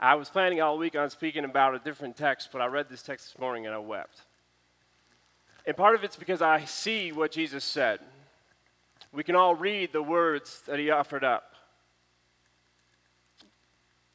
I 0.00 0.16
was 0.16 0.28
planning 0.28 0.60
all 0.60 0.76
week 0.76 0.96
on 0.96 1.08
speaking 1.08 1.44
about 1.44 1.74
a 1.74 1.78
different 1.78 2.16
text, 2.16 2.50
but 2.52 2.60
I 2.60 2.66
read 2.66 2.88
this 2.88 3.02
text 3.02 3.32
this 3.32 3.40
morning 3.40 3.64
and 3.64 3.74
I 3.74 3.78
wept. 3.78 4.22
And 5.66 5.76
part 5.76 5.94
of 5.94 6.04
it's 6.04 6.16
because 6.16 6.42
I 6.42 6.64
see 6.64 7.12
what 7.12 7.30
Jesus 7.30 7.64
said. 7.64 8.00
We 9.12 9.22
can 9.22 9.36
all 9.36 9.54
read 9.54 9.92
the 9.92 10.02
words 10.02 10.62
that 10.66 10.78
he 10.78 10.90
offered 10.90 11.24
up. 11.24 11.53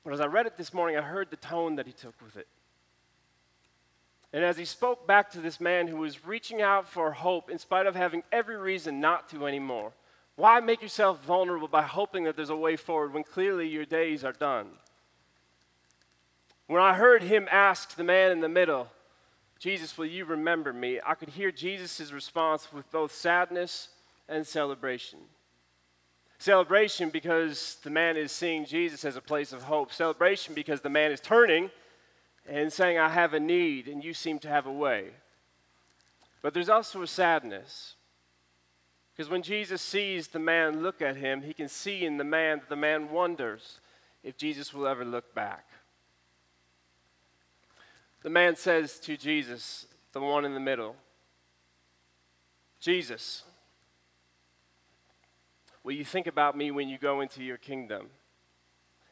But 0.10 0.16
as 0.16 0.22
I 0.22 0.26
read 0.26 0.48
it 0.48 0.58
this 0.58 0.74
morning, 0.74 0.98
I 0.98 1.02
heard 1.02 1.30
the 1.30 1.36
tone 1.36 1.76
that 1.76 1.86
he 1.86 1.92
took 1.92 2.20
with 2.20 2.36
it. 2.36 2.48
And 4.34 4.44
as 4.44 4.58
he 4.58 4.66
spoke 4.66 5.06
back 5.06 5.30
to 5.30 5.40
this 5.40 5.62
man 5.62 5.88
who 5.88 5.98
was 5.98 6.26
reaching 6.26 6.64
out 6.64 6.90
for 6.90 7.12
hope 7.12 7.48
in 7.48 7.60
spite 7.60 7.86
of 7.86 7.96
having 7.96 8.24
every 8.32 8.58
reason 8.58 9.00
not 9.00 9.30
to 9.30 9.46
anymore, 9.46 9.94
why 10.36 10.62
make 10.62 10.82
yourself 10.82 11.24
vulnerable 11.24 11.68
by 11.68 11.84
hoping 11.84 12.24
that 12.24 12.36
there's 12.36 12.50
a 12.50 12.56
way 12.56 12.76
forward 12.76 13.14
when 13.14 13.24
clearly 13.24 13.68
your 13.68 13.86
days 13.86 14.24
are 14.24 14.34
done? 14.34 14.70
When 16.66 16.82
I 16.82 16.96
heard 16.96 17.22
him 17.22 17.48
ask 17.52 17.96
the 17.96 18.04
man 18.04 18.32
in 18.32 18.40
the 18.40 18.50
middle, 18.50 18.88
Jesus, 19.60 19.96
will 19.96 20.08
you 20.08 20.26
remember 20.26 20.74
me? 20.74 21.00
I 21.06 21.14
could 21.14 21.30
hear 21.30 21.52
Jesus' 21.52 22.12
response 22.12 22.74
with 22.74 22.92
both 22.92 23.14
sadness 23.14 23.90
and 24.28 24.48
celebration. 24.48 25.20
Celebration 26.40 27.10
because 27.10 27.78
the 27.84 27.90
man 27.90 28.16
is 28.16 28.32
seeing 28.32 28.66
Jesus 28.66 29.04
as 29.04 29.18
a 29.18 29.22
place 29.22 29.52
of 29.52 29.64
hope. 29.64 29.92
Celebration 29.92 30.56
because 30.56 30.80
the 30.80 30.90
man 30.90 31.12
is 31.12 31.20
turning 31.20 31.70
and 32.48 32.72
saying, 32.72 32.98
I 32.98 33.10
have 33.10 33.34
a 33.34 33.40
need 33.40 33.90
and 33.90 34.02
you 34.02 34.14
seem 34.14 34.40
to 34.40 34.48
have 34.48 34.66
a 34.66 34.72
way. 34.72 35.10
But 36.42 36.54
there's 36.54 36.70
also 36.70 37.02
a 37.02 37.08
sadness. 37.08 37.96
Because 39.12 39.30
when 39.30 39.44
Jesus 39.44 39.82
sees 39.82 40.30
the 40.30 40.40
man 40.40 40.82
look 40.82 41.02
at 41.02 41.18
him, 41.18 41.42
he 41.42 41.54
can 41.54 41.68
see 41.68 42.06
in 42.06 42.16
the 42.16 42.24
man 42.24 42.60
that 42.60 42.70
the 42.70 42.76
man 42.78 43.12
wonders 43.12 43.82
if 44.24 44.38
Jesus 44.38 44.74
will 44.74 44.88
ever 44.88 45.04
look 45.04 45.36
back. 45.36 45.66
The 48.24 48.30
man 48.30 48.56
says 48.56 48.98
to 49.00 49.18
Jesus, 49.18 49.88
the 50.14 50.22
one 50.22 50.46
in 50.46 50.54
the 50.54 50.60
middle, 50.62 50.96
Jesus, 52.80 53.44
will 55.84 55.94
you 55.94 56.06
think 56.06 56.28
about 56.28 56.58
me 56.58 56.72
when 56.72 56.90
you 56.90 56.98
go 56.98 57.22
into 57.22 57.44
your 57.44 57.58
kingdom? 57.58 58.08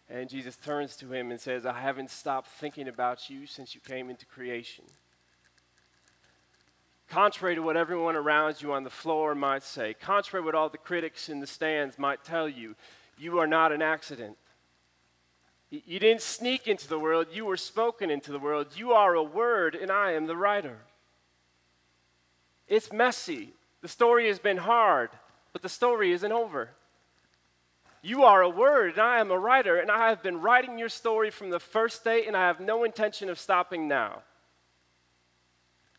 And 0.10 0.30
Jesus 0.30 0.56
turns 0.56 0.96
to 0.98 1.12
him 1.12 1.32
and 1.32 1.40
says, 1.40 1.66
I 1.66 1.80
haven't 1.80 2.10
stopped 2.10 2.48
thinking 2.48 2.88
about 2.88 3.30
you 3.30 3.46
since 3.46 3.76
you 3.76 3.82
came 3.82 4.10
into 4.10 4.26
creation. 4.26 4.86
Contrary 7.10 7.56
to 7.56 7.62
what 7.62 7.78
everyone 7.78 8.16
around 8.16 8.62
you 8.62 8.74
on 8.74 8.84
the 8.84 8.90
floor 8.90 9.34
might 9.34 9.64
say, 9.64 9.94
contrary 9.94 10.44
to 10.44 10.46
what 10.46 10.56
all 10.56 10.70
the 10.70 10.78
critics 10.78 11.30
in 11.30 11.40
the 11.40 11.48
stands 11.48 11.98
might 11.98 12.24
tell 12.24 12.48
you, 12.50 12.76
you 13.18 13.40
are 13.40 13.48
not 13.48 13.72
an 13.72 13.82
accident. 13.82 14.38
You 15.70 16.00
didn't 16.00 16.22
sneak 16.22 16.68
into 16.68 16.88
the 16.88 17.00
world, 17.00 17.28
you 17.32 17.46
were 17.46 17.58
spoken 17.58 18.10
into 18.10 18.32
the 18.32 18.40
world. 18.40 18.68
You 18.76 18.94
are 18.94 19.16
a 19.16 19.24
word, 19.24 19.76
and 19.76 19.92
I 19.92 20.14
am 20.14 20.26
the 20.26 20.38
writer. 20.38 20.78
It's 22.70 22.92
messy. 22.92 23.54
The 23.82 23.90
story 23.90 24.28
has 24.28 24.40
been 24.40 24.58
hard, 24.58 25.10
but 25.58 25.64
the 25.64 25.70
story 25.70 26.12
isn't 26.12 26.32
over. 26.32 26.70
You 28.04 28.26
are 28.26 28.44
a 28.44 28.50
word, 28.50 28.92
and 28.92 29.02
I 29.02 29.20
am 29.20 29.32
a 29.32 29.40
writer, 29.40 29.78
and 29.78 29.90
I 29.90 30.10
have 30.10 30.22
been 30.22 30.40
writing 30.40 30.78
your 30.78 30.88
story 30.88 31.32
from 31.32 31.50
the 31.50 31.60
first 31.60 32.04
day, 32.04 32.28
and 32.28 32.38
I 32.38 32.46
have 32.46 32.60
no 32.60 32.84
intention 32.84 33.28
of 33.28 33.40
stopping 33.40 33.88
now. 33.88 34.22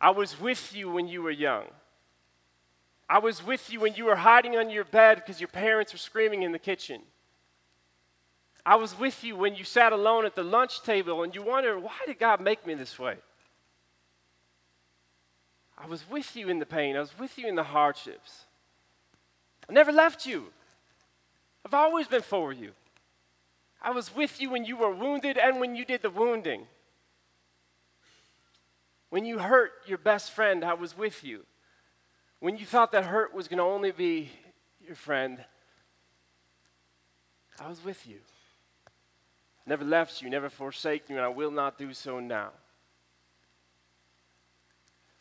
I 0.00 0.10
was 0.10 0.40
with 0.40 0.72
you 0.72 0.92
when 0.92 1.08
you 1.08 1.22
were 1.22 1.32
young. 1.32 1.64
I 3.10 3.18
was 3.18 3.44
with 3.44 3.72
you 3.72 3.80
when 3.80 3.96
you 3.96 4.04
were 4.04 4.14
hiding 4.14 4.56
on 4.56 4.70
your 4.70 4.84
bed 4.84 5.16
because 5.16 5.40
your 5.40 5.48
parents 5.48 5.92
were 5.92 5.98
screaming 5.98 6.44
in 6.44 6.52
the 6.52 6.60
kitchen. 6.60 7.00
I 8.64 8.76
was 8.76 8.96
with 8.96 9.24
you 9.24 9.34
when 9.34 9.56
you 9.56 9.64
sat 9.64 9.92
alone 9.92 10.24
at 10.24 10.36
the 10.36 10.44
lunch 10.44 10.82
table 10.82 11.24
and 11.24 11.34
you 11.34 11.42
wondered, 11.42 11.82
why 11.82 11.98
did 12.06 12.20
God 12.20 12.40
make 12.40 12.64
me 12.64 12.74
this 12.74 12.96
way? 12.96 13.16
I 15.76 15.88
was 15.88 16.08
with 16.08 16.36
you 16.36 16.48
in 16.48 16.60
the 16.60 16.66
pain, 16.66 16.94
I 16.94 17.00
was 17.00 17.18
with 17.18 17.36
you 17.36 17.48
in 17.48 17.56
the 17.56 17.64
hardships. 17.64 18.44
I 19.68 19.72
never 19.72 19.92
left 19.92 20.26
you. 20.26 20.46
I've 21.64 21.74
always 21.74 22.08
been 22.08 22.22
for 22.22 22.52
you. 22.52 22.72
I 23.82 23.90
was 23.90 24.14
with 24.14 24.40
you 24.40 24.50
when 24.50 24.64
you 24.64 24.76
were 24.76 24.92
wounded 24.92 25.38
and 25.38 25.60
when 25.60 25.76
you 25.76 25.84
did 25.84 26.02
the 26.02 26.10
wounding. 26.10 26.66
When 29.10 29.24
you 29.24 29.38
hurt 29.38 29.72
your 29.86 29.98
best 29.98 30.32
friend, 30.32 30.64
I 30.64 30.74
was 30.74 30.96
with 30.96 31.22
you. 31.22 31.44
When 32.40 32.56
you 32.56 32.66
thought 32.66 32.92
that 32.92 33.06
hurt 33.06 33.34
was 33.34 33.48
going 33.48 33.58
to 33.58 33.64
only 33.64 33.90
be 33.90 34.30
your 34.84 34.94
friend, 34.94 35.44
I 37.60 37.68
was 37.68 37.84
with 37.84 38.06
you. 38.06 38.18
Never 39.66 39.84
left 39.84 40.22
you, 40.22 40.30
never 40.30 40.48
forsaken 40.48 41.14
you, 41.14 41.16
and 41.16 41.24
I 41.24 41.28
will 41.28 41.50
not 41.50 41.78
do 41.78 41.92
so 41.92 42.20
now. 42.20 42.50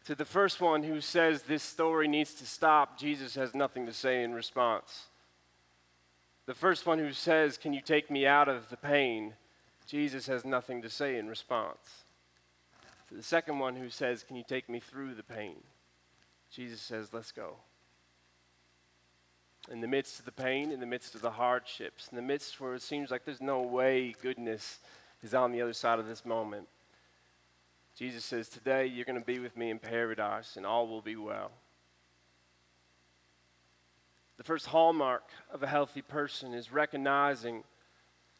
To 0.07 0.15
the 0.15 0.23
first 0.23 0.61
one 0.61 0.83
who 0.83 1.01
says 1.01 1.41
this 1.41 1.61
story 1.61 2.07
needs 2.07 2.33
to 2.35 2.45
stop, 2.45 2.97
Jesus 2.97 3.35
has 3.35 3.53
nothing 3.53 3.85
to 3.87 3.91
say 3.91 4.23
in 4.23 4.33
response. 4.33 5.07
The 6.45 6.53
first 6.53 6.85
one 6.85 6.97
who 6.97 7.11
says, 7.11 7.57
Can 7.57 7.73
you 7.73 7.81
take 7.81 8.09
me 8.09 8.25
out 8.25 8.47
of 8.47 8.69
the 8.69 8.77
pain? 8.77 9.33
Jesus 9.85 10.25
has 10.27 10.45
nothing 10.45 10.81
to 10.81 10.89
say 10.89 11.17
in 11.17 11.27
response. 11.27 12.05
To 13.09 13.15
the 13.15 13.21
second 13.21 13.59
one 13.59 13.75
who 13.75 13.89
says, 13.89 14.23
Can 14.23 14.37
you 14.37 14.45
take 14.47 14.69
me 14.69 14.79
through 14.79 15.13
the 15.13 15.23
pain? 15.23 15.57
Jesus 16.49 16.79
says, 16.79 17.09
Let's 17.11 17.33
go. 17.33 17.57
In 19.69 19.81
the 19.81 19.87
midst 19.87 20.19
of 20.19 20.25
the 20.25 20.31
pain, 20.31 20.71
in 20.71 20.79
the 20.79 20.85
midst 20.85 21.15
of 21.15 21.21
the 21.21 21.31
hardships, 21.31 22.07
in 22.09 22.15
the 22.15 22.21
midst 22.21 22.61
where 22.61 22.75
it 22.75 22.81
seems 22.81 23.11
like 23.11 23.25
there's 23.25 23.41
no 23.41 23.59
way 23.59 24.15
goodness 24.21 24.79
is 25.21 25.33
on 25.33 25.51
the 25.51 25.61
other 25.61 25.73
side 25.73 25.99
of 25.99 26.07
this 26.07 26.23
moment, 26.23 26.69
Jesus 27.97 28.23
says, 28.23 28.47
Today 28.47 28.85
you're 28.85 29.05
going 29.05 29.19
to 29.19 29.25
be 29.25 29.39
with 29.39 29.57
me 29.57 29.71
in 29.71 29.79
paradise 29.79 30.55
and 30.55 30.65
all 30.65 30.87
will 30.87 31.01
be 31.01 31.15
well. 31.15 31.51
The 34.37 34.43
first 34.43 34.67
hallmark 34.67 35.23
of 35.51 35.63
a 35.63 35.67
healthy 35.67 36.03
person 36.03 36.53
is 36.53 36.71
recognizing 36.71 37.63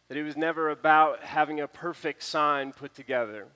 that 0.08 0.17
it 0.17 0.24
was 0.24 0.38
never 0.38 0.70
about 0.70 1.24
having 1.24 1.60
a 1.60 1.67
perfect 1.67 2.22
sign 2.22 2.72
put 2.72 2.93
together. 2.93 3.48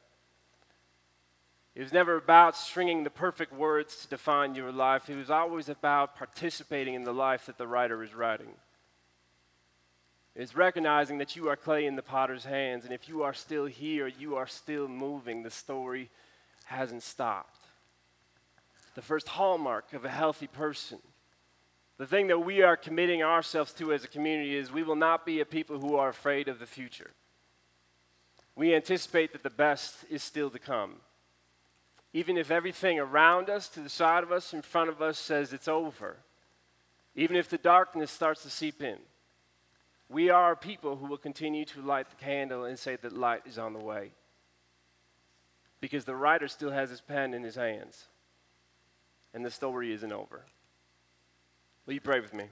It 1.76 1.84
was 1.84 1.94
never 1.94 2.18
about 2.18 2.58
stringing 2.58 3.04
the 3.04 3.12
perfect 3.12 3.54
words 3.54 3.96
to 3.98 4.08
define 4.08 4.56
your 4.56 4.72
life. 4.72 5.08
It 5.08 5.16
was 5.16 5.30
always 5.30 5.70
about 5.70 6.18
participating 6.18 6.96
in 6.96 7.04
the 7.04 7.14
life 7.14 7.46
that 7.46 7.60
the 7.60 7.68
writer 7.68 8.04
is 8.04 8.14
writing. 8.14 8.56
It's 10.36 10.56
recognizing 10.56 11.18
that 11.18 11.36
you 11.36 11.50
are 11.50 11.58
clay 11.58 11.86
in 11.86 11.96
the 11.96 12.02
potter's 12.02 12.46
hands, 12.46 12.86
and 12.86 12.94
if 12.94 13.10
you 13.10 13.24
are 13.24 13.34
still 13.34 13.66
here, 13.66 14.08
you 14.08 14.36
are 14.36 14.48
still 14.48 14.88
moving. 14.88 15.44
The 15.44 15.52
story 15.52 16.10
hasn't 16.66 17.04
stopped. 17.04 17.60
The 18.96 19.02
first 19.02 19.30
hallmark 19.30 19.94
of 19.94 20.06
a 20.06 20.10
healthy 20.10 20.48
person, 20.48 21.00
the 21.98 22.08
thing 22.08 22.28
that 22.28 22.40
we 22.40 22.62
are 22.62 22.78
committing 22.78 23.22
ourselves 23.22 23.74
to 23.74 23.92
as 23.94 24.04
a 24.04 24.08
community, 24.08 24.56
is 24.56 24.72
we 24.72 24.84
will 24.84 24.96
not 24.96 25.26
be 25.26 25.42
a 25.42 25.46
people 25.46 25.80
who 25.80 25.96
are 25.96 26.10
afraid 26.10 26.48
of 26.48 26.60
the 26.60 26.66
future. 26.66 27.12
We 28.56 28.74
anticipate 28.74 29.34
that 29.34 29.44
the 29.44 29.50
best 29.50 30.06
is 30.10 30.24
still 30.24 30.50
to 30.50 30.60
come. 30.60 30.96
Even 32.14 32.38
if 32.38 32.52
everything 32.52 33.00
around 33.00 33.50
us, 33.50 33.68
to 33.70 33.82
the 33.82 33.90
side 33.90 34.24
of 34.24 34.32
us, 34.32 34.54
in 34.54 34.62
front 34.62 34.90
of 34.90 35.02
us 35.02 35.18
says 35.18 35.54
it's 35.54 35.68
over, 35.68 36.18
even 37.16 37.36
if 37.36 37.50
the 37.50 37.58
darkness 37.58 38.12
starts 38.12 38.44
to 38.44 38.50
seep 38.50 38.82
in, 38.82 38.98
we 40.12 40.30
are 40.30 40.56
people 40.56 40.98
who 40.98 41.06
will 41.06 41.18
continue 41.18 41.64
to 41.66 41.82
light 41.82 42.10
the 42.10 42.24
candle 42.24 42.66
and 42.66 42.78
say 42.78 42.98
that 42.98 43.14
light 43.14 43.44
is 43.46 43.58
on 43.58 43.74
the 43.74 43.80
way. 43.80 44.12
Because 45.80 46.06
the 46.06 46.16
writer 46.16 46.48
still 46.48 46.72
has 46.72 46.90
his 46.90 47.02
pen 47.02 47.34
in 47.34 47.44
his 47.44 47.56
hands, 47.56 48.08
and 49.34 49.46
the 49.46 49.50
story 49.50 49.92
isn't 49.94 50.12
over. 50.12 50.44
Will 51.86 51.94
you 51.94 52.02
pray 52.02 52.20
with 52.20 52.34
me? 52.34 52.46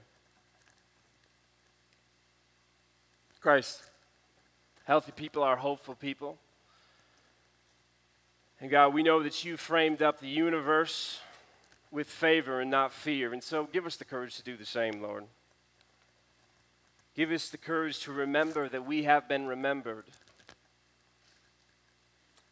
Christ, 3.40 3.82
healthy 4.84 5.12
people 5.12 5.42
are 5.42 5.56
hopeful 5.56 5.94
people. 5.94 6.36
And 8.60 8.70
God, 8.70 8.92
we 8.92 9.02
know 9.02 9.22
that 9.22 9.44
you 9.44 9.56
framed 9.56 10.02
up 10.02 10.20
the 10.20 10.28
universe 10.28 11.20
with 11.90 12.06
favor 12.06 12.60
and 12.60 12.70
not 12.70 12.92
fear. 12.92 13.32
And 13.32 13.42
so 13.42 13.66
give 13.72 13.86
us 13.86 13.96
the 13.96 14.04
courage 14.04 14.36
to 14.36 14.42
do 14.42 14.58
the 14.58 14.66
same, 14.66 15.00
Lord. 15.00 15.24
Give 17.20 17.32
us 17.32 17.50
the 17.50 17.58
courage 17.58 17.98
to 18.04 18.12
remember 18.12 18.66
that 18.70 18.86
we 18.86 19.02
have 19.02 19.28
been 19.28 19.46
remembered, 19.46 20.06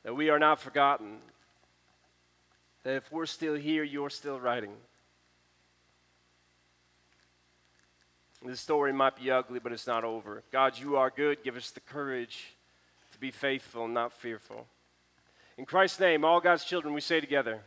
that 0.03 0.15
we 0.15 0.29
are 0.29 0.39
not 0.39 0.61
forgotten, 0.61 1.21
that 2.83 2.97
if 2.97 3.11
we're 3.11 3.25
still 3.25 3.55
here, 3.55 3.83
you're 3.83 4.11
still 4.11 4.39
writing. 4.39 4.75
The 8.45 8.59
story 8.59 8.93
might 8.93 9.17
be 9.17 9.31
ugly, 9.31 9.59
but 9.59 9.73
it's 9.73 9.87
not 9.87 10.05
over. 10.05 10.43
God, 10.53 10.79
you 10.79 10.97
are 10.97 11.09
good. 11.09 11.43
Give 11.43 11.57
us 11.57 11.71
the 11.71 11.81
courage 11.81 12.55
to 13.13 13.19
be 13.19 13.31
faithful, 13.31 13.89
not 13.89 14.13
fearful. 14.13 14.67
In 15.57 15.65
Christ's 15.65 16.01
name, 16.01 16.27
all 16.27 16.41
God's 16.41 16.67
children, 16.67 16.93
we 16.93 17.01
say 17.01 17.21
together, 17.21 17.63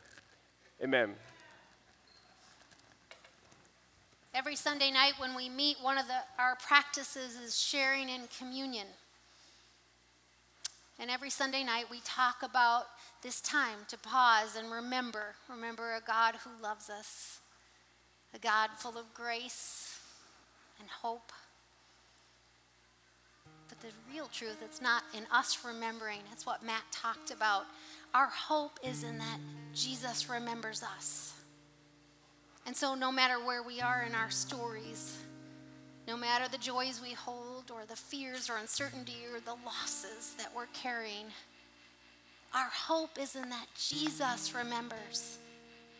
Amen. 0.83 1.15
Every 4.33 4.55
Sunday 4.55 4.91
night 4.91 5.13
when 5.17 5.35
we 5.35 5.49
meet, 5.49 5.77
one 5.81 5.97
of 5.97 6.07
the, 6.07 6.15
our 6.39 6.55
practices 6.55 7.35
is 7.35 7.59
sharing 7.59 8.07
in 8.07 8.21
communion. 8.37 8.87
And 10.99 11.09
every 11.09 11.29
Sunday 11.29 11.63
night 11.63 11.85
we 11.91 11.99
talk 12.05 12.37
about 12.43 12.83
this 13.23 13.41
time 13.41 13.79
to 13.89 13.97
pause 13.97 14.55
and 14.55 14.71
remember. 14.71 15.35
Remember 15.49 15.95
a 15.95 16.01
God 16.01 16.35
who 16.43 16.63
loves 16.63 16.89
us, 16.89 17.39
a 18.33 18.39
God 18.39 18.69
full 18.77 18.97
of 18.97 19.13
grace 19.13 19.99
and 20.79 20.87
hope. 20.87 21.33
But 23.67 23.81
the 23.81 23.87
real 24.13 24.27
truth, 24.27 24.57
it's 24.63 24.81
not 24.81 25.03
in 25.17 25.23
us 25.31 25.57
remembering, 25.65 26.19
it's 26.31 26.45
what 26.45 26.63
Matt 26.63 26.83
talked 26.91 27.31
about. 27.31 27.65
Our 28.13 28.27
hope 28.27 28.79
is 28.83 29.03
in 29.03 29.17
that 29.17 29.39
Jesus 29.73 30.29
remembers 30.29 30.83
us. 30.83 31.33
And 32.65 32.75
so, 32.75 32.95
no 32.95 33.11
matter 33.11 33.35
where 33.43 33.63
we 33.63 33.81
are 33.81 34.05
in 34.07 34.13
our 34.13 34.29
stories, 34.29 35.17
no 36.07 36.15
matter 36.15 36.45
the 36.47 36.57
joys 36.57 37.01
we 37.01 37.13
hold, 37.13 37.71
or 37.71 37.85
the 37.87 37.95
fears 37.95 38.49
or 38.49 38.57
uncertainty 38.57 39.17
or 39.33 39.39
the 39.39 39.55
losses 39.65 40.35
that 40.37 40.51
we're 40.55 40.67
carrying, 40.73 41.25
our 42.53 42.69
hope 42.69 43.17
is 43.19 43.35
in 43.35 43.49
that 43.49 43.67
Jesus 43.75 44.53
remembers. 44.53 45.37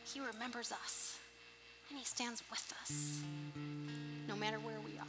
He 0.04 0.19
remembers 0.19 0.71
us, 0.71 1.17
and 1.89 1.97
He 1.97 2.06
stands 2.06 2.43
with 2.50 2.74
us, 2.82 3.19
no 4.28 4.36
matter 4.36 4.58
where 4.58 4.80
we 4.86 4.97
are. 5.00 5.08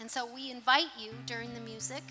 And 0.00 0.10
so, 0.10 0.26
we 0.32 0.50
invite 0.50 0.90
you 0.98 1.10
during 1.26 1.52
the 1.54 1.60
music 1.60 2.02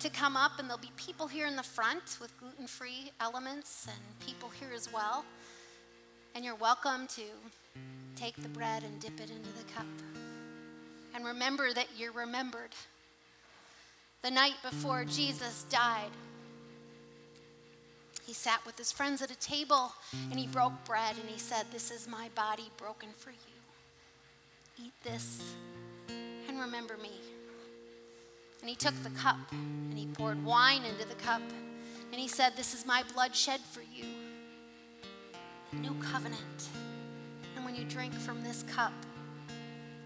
to 0.00 0.08
come 0.08 0.36
up, 0.36 0.58
and 0.58 0.68
there'll 0.68 0.80
be 0.80 0.90
people 0.96 1.28
here 1.28 1.46
in 1.46 1.54
the 1.54 1.62
front 1.62 2.18
with 2.20 2.36
gluten 2.38 2.66
free 2.66 3.12
elements, 3.20 3.86
and 3.86 4.26
people 4.26 4.50
here 4.58 4.70
as 4.74 4.92
well. 4.92 5.24
And 6.34 6.44
you're 6.44 6.54
welcome 6.54 7.06
to 7.08 7.22
take 8.16 8.36
the 8.42 8.48
bread 8.48 8.84
and 8.84 8.98
dip 9.00 9.20
it 9.20 9.30
into 9.30 9.52
the 9.58 9.72
cup. 9.74 9.86
And 11.14 11.26
remember 11.26 11.74
that 11.74 11.88
you're 11.96 12.12
remembered. 12.12 12.70
The 14.22 14.30
night 14.30 14.54
before 14.62 15.04
Jesus 15.04 15.64
died, 15.68 16.10
he 18.24 18.32
sat 18.32 18.64
with 18.64 18.78
his 18.78 18.92
friends 18.92 19.20
at 19.20 19.30
a 19.30 19.38
table 19.38 19.92
and 20.30 20.38
he 20.38 20.46
broke 20.46 20.72
bread 20.84 21.16
and 21.20 21.28
he 21.28 21.38
said, 21.38 21.66
This 21.70 21.90
is 21.90 22.08
my 22.08 22.30
body 22.34 22.70
broken 22.78 23.10
for 23.16 23.30
you. 23.30 24.86
Eat 24.86 24.94
this 25.02 25.42
and 26.48 26.58
remember 26.58 26.96
me. 26.96 27.12
And 28.60 28.70
he 28.70 28.76
took 28.76 28.94
the 29.02 29.10
cup 29.10 29.36
and 29.50 29.98
he 29.98 30.06
poured 30.06 30.42
wine 30.44 30.82
into 30.84 31.06
the 31.06 31.16
cup 31.16 31.42
and 32.10 32.20
he 32.20 32.28
said, 32.28 32.56
This 32.56 32.72
is 32.72 32.86
my 32.86 33.02
blood 33.12 33.34
shed 33.36 33.60
for 33.60 33.80
you 33.80 34.21
new 35.80 35.94
covenant. 36.02 36.68
And 37.56 37.64
when 37.64 37.74
you 37.74 37.84
drink 37.84 38.12
from 38.12 38.42
this 38.42 38.64
cup, 38.64 38.92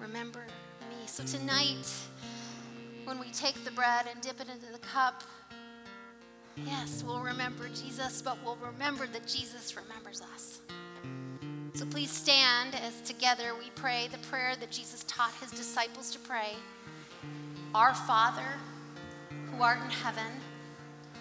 remember 0.01 0.45
me. 0.89 0.97
So 1.07 1.25
tonight, 1.25 1.93
when 3.05 3.19
we 3.19 3.31
take 3.31 3.63
the 3.65 3.71
bread 3.73 4.07
and 4.11 4.21
dip 4.21 4.41
it 4.41 4.49
into 4.49 4.73
the 4.73 4.79
cup, 4.79 5.23
yes, 6.57 7.05
we'll 7.07 7.21
remember 7.21 7.69
Jesus, 7.69 8.23
but 8.23 8.39
we'll 8.45 8.57
remember 8.57 9.07
that 9.07 9.27
Jesus 9.27 9.77
remembers 9.77 10.23
us. 10.35 10.61
So 11.75 11.85
please 11.85 12.11
stand 12.11 12.75
as 12.75 13.01
together 13.03 13.53
we 13.59 13.71
pray 13.75 14.09
the 14.11 14.19
prayer 14.29 14.55
that 14.59 14.71
Jesus 14.71 15.05
taught 15.07 15.33
his 15.41 15.51
disciples 15.51 16.11
to 16.13 16.19
pray 16.19 16.55
Our 17.75 17.95
Father, 17.95 18.49
who 19.51 19.63
art 19.63 19.83
in 19.83 19.91
heaven, 19.91 20.33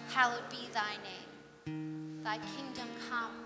hallowed 0.08 0.48
be 0.50 0.68
thy 0.72 0.94
name. 1.04 2.22
Thy 2.24 2.38
kingdom 2.56 2.88
come 3.10 3.45